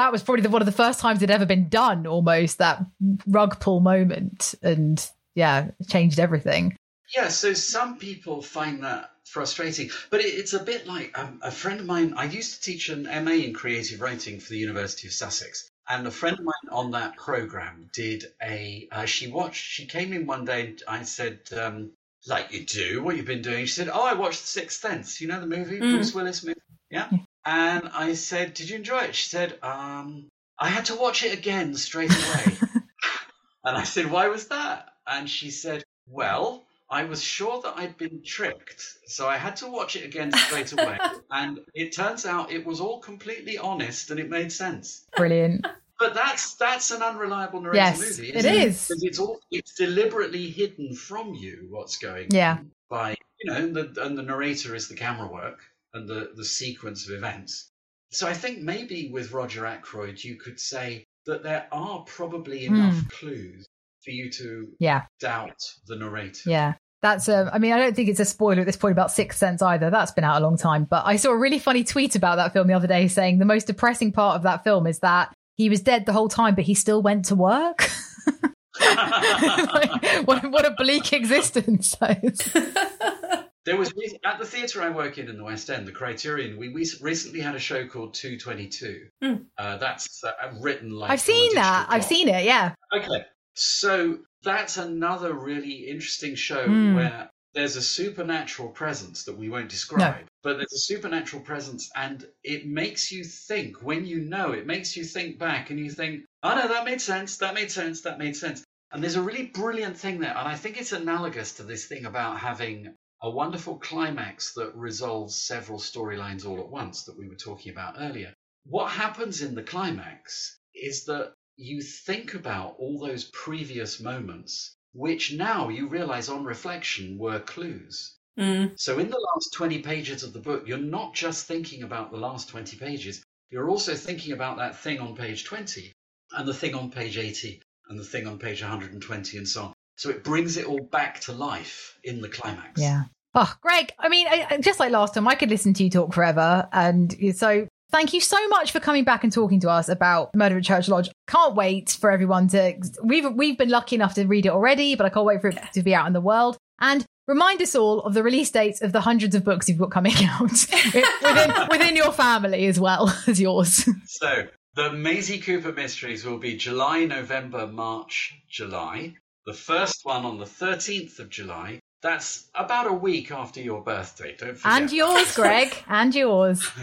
[0.00, 2.06] that was probably the, one of the first times it'd ever been done.
[2.06, 2.84] Almost that
[3.26, 6.74] rug pull moment, and yeah, changed everything.
[7.14, 11.50] Yeah, so some people find that frustrating, but it, it's a bit like um, a
[11.50, 12.14] friend of mine.
[12.16, 16.06] I used to teach an MA in creative writing for the University of Sussex, and
[16.06, 18.88] a friend of mine on that program did a.
[18.90, 19.62] Uh, she watched.
[19.62, 20.66] She came in one day.
[20.68, 21.90] and I said, um,
[22.26, 25.20] "Like you do, what you've been doing?" She said, "Oh, I watched The Sixth Sense.
[25.20, 25.92] You know the movie, Mm.
[25.94, 27.10] Bruce Willis movie, yeah."
[27.44, 30.28] And I said, "Did you enjoy it?" She said, um,
[30.58, 32.56] "I had to watch it again straight away."
[33.64, 37.96] and I said, "Why was that?" And she said, "Well." I was sure that I'd
[37.96, 40.98] been tricked, so I had to watch it again straight away.
[41.30, 45.06] and it turns out it was all completely honest and it made sense.
[45.16, 45.64] Brilliant.
[46.00, 48.30] But that's that's an unreliable narrator Yes, movie.
[48.30, 48.88] it Isn't it is.
[48.88, 52.56] Because it's all it's deliberately hidden from you what's going Yeah.
[52.58, 55.60] on by you know, and the and the narrator is the camera work
[55.94, 57.70] and the the sequence of events.
[58.12, 62.94] So I think maybe with Roger Ackroyd you could say that there are probably enough
[62.94, 63.08] Hmm.
[63.08, 63.66] clues
[64.04, 66.48] for you to Yeah, doubt the narrator.
[66.50, 66.74] yeah.
[67.02, 67.50] That's a.
[67.50, 69.88] I mean, I don't think it's a spoiler at this point about Sixth Sense either.
[69.88, 70.84] That's been out a long time.
[70.84, 73.46] But I saw a really funny tweet about that film the other day, saying the
[73.46, 76.64] most depressing part of that film is that he was dead the whole time, but
[76.64, 77.88] he still went to work.
[78.80, 81.96] like, what, what a bleak existence.
[83.66, 83.92] There was
[84.24, 86.56] at the theatre I work in in the West End, the Criterion.
[86.56, 89.08] We, we recently had a show called Two Twenty Two.
[89.22, 89.34] Hmm.
[89.58, 91.86] Uh, that's uh, written like I've seen that.
[91.90, 92.44] I've seen it.
[92.44, 92.74] Yeah.
[92.94, 96.94] Okay, so that's another really interesting show Hmm.
[96.94, 102.24] where there's a supernatural presence that we won't describe, but there's a supernatural presence, and
[102.44, 103.82] it makes you think.
[103.82, 107.00] When you know, it makes you think back, and you think, "Oh no, that made
[107.00, 107.36] sense.
[107.38, 108.00] That made sense.
[108.02, 111.52] That made sense." And there's a really brilliant thing there, and I think it's analogous
[111.54, 117.04] to this thing about having a wonderful climax that resolves several storylines all at once
[117.04, 118.34] that we were talking about earlier.
[118.64, 125.32] What happens in the climax is that you think about all those previous moments, which
[125.32, 128.16] now you realize on reflection were clues.
[128.38, 132.10] Mm, So in the last 20 pages of the book, you're not just thinking about
[132.10, 135.92] the last 20 pages, you're also thinking about that thing on page 20
[136.32, 139.72] and the thing on page 80 and the thing on page 120 and so on.
[140.00, 142.80] So it brings it all back to life in the climax.
[142.80, 143.02] Yeah.
[143.34, 146.14] Oh, Greg, I mean, I, just like last time, I could listen to you talk
[146.14, 146.66] forever.
[146.72, 150.56] And so thank you so much for coming back and talking to us about Murder
[150.56, 151.10] at Church Lodge.
[151.26, 152.80] Can't wait for everyone to.
[153.04, 155.58] We've, we've been lucky enough to read it already, but I can't wait for it
[155.74, 156.56] to be out in the world.
[156.80, 159.90] And remind us all of the release dates of the hundreds of books you've got
[159.90, 163.86] coming out within, within your family as well as yours.
[164.06, 164.46] So
[164.76, 169.16] the Maisie Cooper Mysteries will be July, November, March, July.
[169.46, 171.80] The first one on the 13th of July.
[172.02, 174.34] That's about a week after your birthday.
[174.38, 174.80] Don't forget.
[174.82, 175.74] and yours, Greg.
[175.88, 176.66] And yours.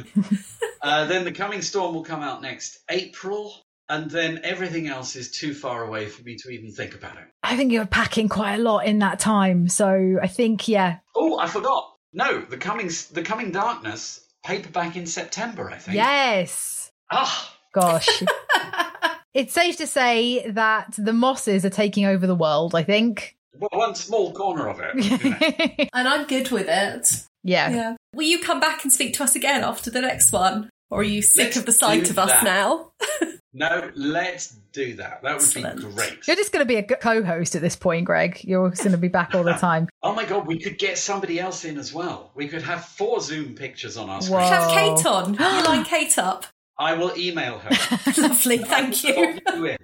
[0.80, 3.52] Uh, then the Coming Storm will come out next April,
[3.90, 7.24] and then everything else is too far away for me to even think about it.
[7.42, 9.68] I think you're packing quite a lot in that time.
[9.70, 11.96] So I think, yeah, Oh, I forgot.
[12.14, 15.70] No, the coming the Coming Darkness paperback in September.
[15.72, 15.96] I think.
[15.96, 16.92] Yes.
[17.12, 18.24] Ah, Gosh.
[19.34, 23.36] it's safe to say that the Mosses are taking over the world, I think.
[23.58, 24.96] well, one small corner of it.
[25.04, 25.90] you know.
[25.94, 27.24] And I'm good with it.
[27.44, 27.70] yeah.
[27.70, 27.96] Yeah.
[28.14, 30.70] Will you come back and speak to us again after the next one?
[30.90, 32.44] Or are you sick Let's of the sight of us that.
[32.44, 32.92] now?
[33.54, 35.24] No, let's do that.
[35.24, 35.78] That would Excellent.
[35.78, 36.28] be great.
[36.28, 38.40] You're just going to be a co host at this point, Greg.
[38.44, 39.90] You're going to be back all the time.
[40.04, 42.30] Oh my god, we could get somebody else in as well.
[42.36, 44.42] We could have four Zoom pictures on our screen.
[44.42, 44.48] Whoa.
[44.48, 44.74] Have Oh.
[44.76, 45.34] Kate on.
[45.34, 46.46] You line Kate up.
[46.80, 48.12] I will email her.
[48.22, 49.40] Lovely, thank you.
[49.56, 49.76] You.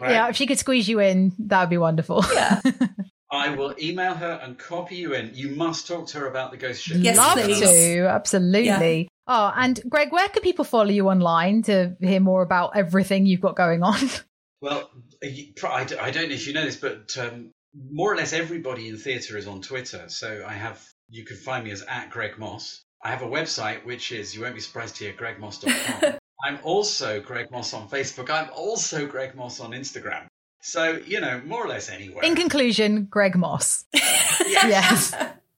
[0.00, 0.10] Right?
[0.12, 2.24] Yeah, if she could squeeze you in, that would be wonderful.
[2.32, 2.60] Yeah.
[3.30, 5.30] I will email her and copy you in.
[5.34, 6.98] You must talk to her about the ghost ship.
[7.00, 7.60] Yes, Love please.
[7.60, 9.08] to, absolutely.
[9.26, 13.40] Oh, and Greg, where can people follow you online to hear more about everything you've
[13.40, 13.98] got going on?
[14.60, 14.88] Well,
[15.20, 17.50] you- pro- I d- I don't know if you know this, but um,
[17.92, 20.04] more or less everybody in theatre is on Twitter.
[20.08, 22.82] So I have, you can find me as at Greg Mosse.
[23.04, 26.14] I have a website, which is, you won't be surprised to hear, gregmosse.com.
[26.44, 28.28] I'm also Greg Mosse on Facebook.
[28.30, 30.26] I'm also Greg Mosse on Instagram.
[30.60, 32.24] So, you know, more or less anywhere.
[32.24, 33.84] In conclusion, Greg Mosse.
[34.46, 35.14] Yes.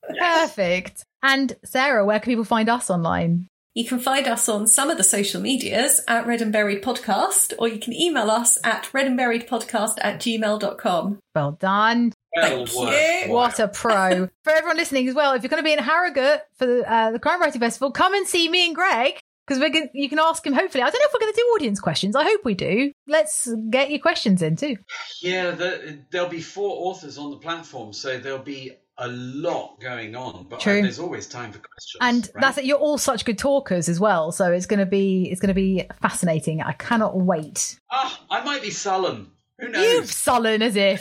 [0.09, 0.47] Yes.
[0.47, 1.05] Perfect.
[1.23, 3.49] And Sarah, where can people find us online?
[3.75, 7.53] You can find us on some of the social medias at Read and Buried Podcast,
[7.59, 11.19] or you can email us at readandburiedpodcast at gmail.com.
[11.35, 12.13] Well done.
[12.37, 13.27] Well Thank worthwhile.
[13.27, 13.33] you.
[13.33, 14.29] What a pro.
[14.45, 17.11] for everyone listening as well, if you're going to be in Harrogate for the, uh,
[17.13, 19.19] the Crime Writing Festival, come and see me and Greg.
[19.47, 20.55] Because we're gonna, you can ask him.
[20.55, 22.17] Hopefully, I don't know if we're going to do audience questions.
[22.17, 22.91] I hope we do.
[23.07, 24.77] Let's get your questions in too.
[25.23, 30.17] Yeah, the, there'll be four authors on the platform, so there'll be a lot going
[30.17, 30.49] on.
[30.49, 30.83] But True.
[30.83, 31.99] there's always time for questions.
[32.01, 32.43] And right?
[32.43, 32.65] that's it.
[32.65, 34.33] You're all such good talkers as well.
[34.33, 36.61] So it's going to be it's going to be fascinating.
[36.61, 37.79] I cannot wait.
[37.89, 39.31] Ah, I might be sullen.
[39.61, 39.85] Who knows?
[39.85, 40.11] You knows?
[40.11, 41.01] sullen as if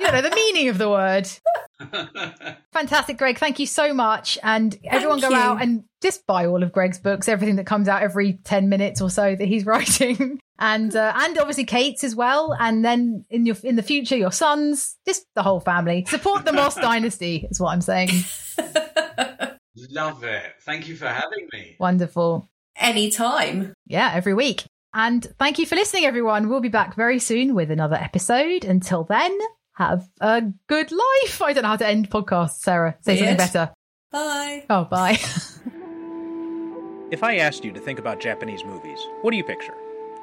[0.00, 0.22] It's a long way off.
[0.22, 1.28] you know the meaning of the word.
[2.72, 3.38] Fantastic, Greg.
[3.38, 4.38] Thank you so much.
[4.42, 5.36] And everyone go you.
[5.36, 9.00] out and just buy all of Greg's books, everything that comes out every 10 minutes
[9.00, 10.40] or so that he's writing.
[10.58, 12.54] And uh, and obviously Kate's as well.
[12.58, 16.04] And then in your in the future, your sons, just the whole family.
[16.06, 18.10] Support the Mosse Dynasty, is what I'm saying.
[19.90, 20.42] Love it.
[20.62, 21.76] Thank you for having me.
[21.80, 22.46] Wonderful.
[22.76, 23.72] Anytime.
[23.86, 24.64] Yeah, every week.
[24.92, 26.48] And thank you for listening, everyone.
[26.48, 28.64] We'll be back very soon with another episode.
[28.64, 29.36] Until then,
[29.80, 31.40] have a good life.
[31.42, 32.96] I don't know how to end podcasts, Sarah.
[33.00, 33.72] Say something better.
[34.12, 34.66] Bye.
[34.68, 35.18] Oh, bye.
[37.10, 39.74] If I asked you to think about Japanese movies, what do you picture?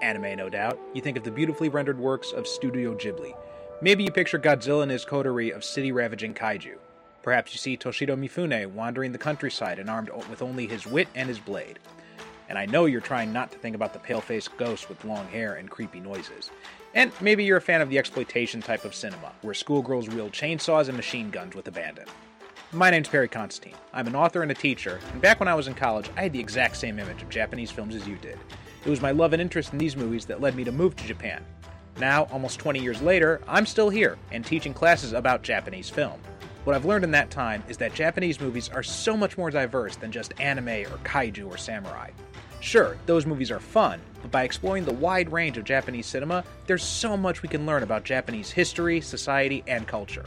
[0.01, 0.79] Anime, no doubt.
[0.93, 3.35] You think of the beautifully rendered works of Studio Ghibli.
[3.81, 6.77] Maybe you picture Godzilla and his coterie of city ravaging kaiju.
[7.23, 11.27] Perhaps you see Toshiro Mifune wandering the countryside and armed with only his wit and
[11.27, 11.77] his blade.
[12.47, 15.27] And I know you're trying not to think about the pale faced ghost with long
[15.27, 16.51] hair and creepy noises.
[16.97, 20.87] And maybe you're a fan of the exploitation type of cinema, where schoolgirls wield chainsaws
[20.87, 22.07] and machine guns with abandon.
[22.71, 23.75] My name's Perry Constantine.
[23.93, 26.33] I'm an author and a teacher, and back when I was in college, I had
[26.33, 28.39] the exact same image of Japanese films as you did.
[28.83, 31.05] It was my love and interest in these movies that led me to move to
[31.05, 31.45] Japan.
[31.99, 36.19] Now, almost 20 years later, I'm still here and teaching classes about Japanese film.
[36.63, 39.97] What I've learned in that time is that Japanese movies are so much more diverse
[39.97, 42.09] than just anime or kaiju or samurai.
[42.59, 46.83] Sure, those movies are fun, but by exploring the wide range of Japanese cinema, there's
[46.83, 50.25] so much we can learn about Japanese history, society, and culture.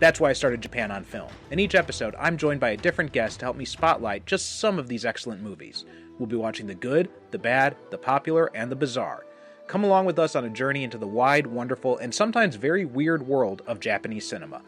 [0.00, 1.30] That's why I started Japan on Film.
[1.50, 4.78] In each episode, I'm joined by a different guest to help me spotlight just some
[4.78, 5.86] of these excellent movies.
[6.18, 9.24] We'll be watching the good, the bad, the popular, and the bizarre.
[9.66, 13.26] Come along with us on a journey into the wide, wonderful, and sometimes very weird
[13.26, 14.60] world of Japanese cinema.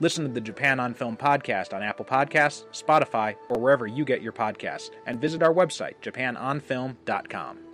[0.00, 4.22] Listen to the Japan on Film podcast on Apple Podcasts, Spotify, or wherever you get
[4.22, 7.65] your podcasts, and visit our website, japanonfilm.com.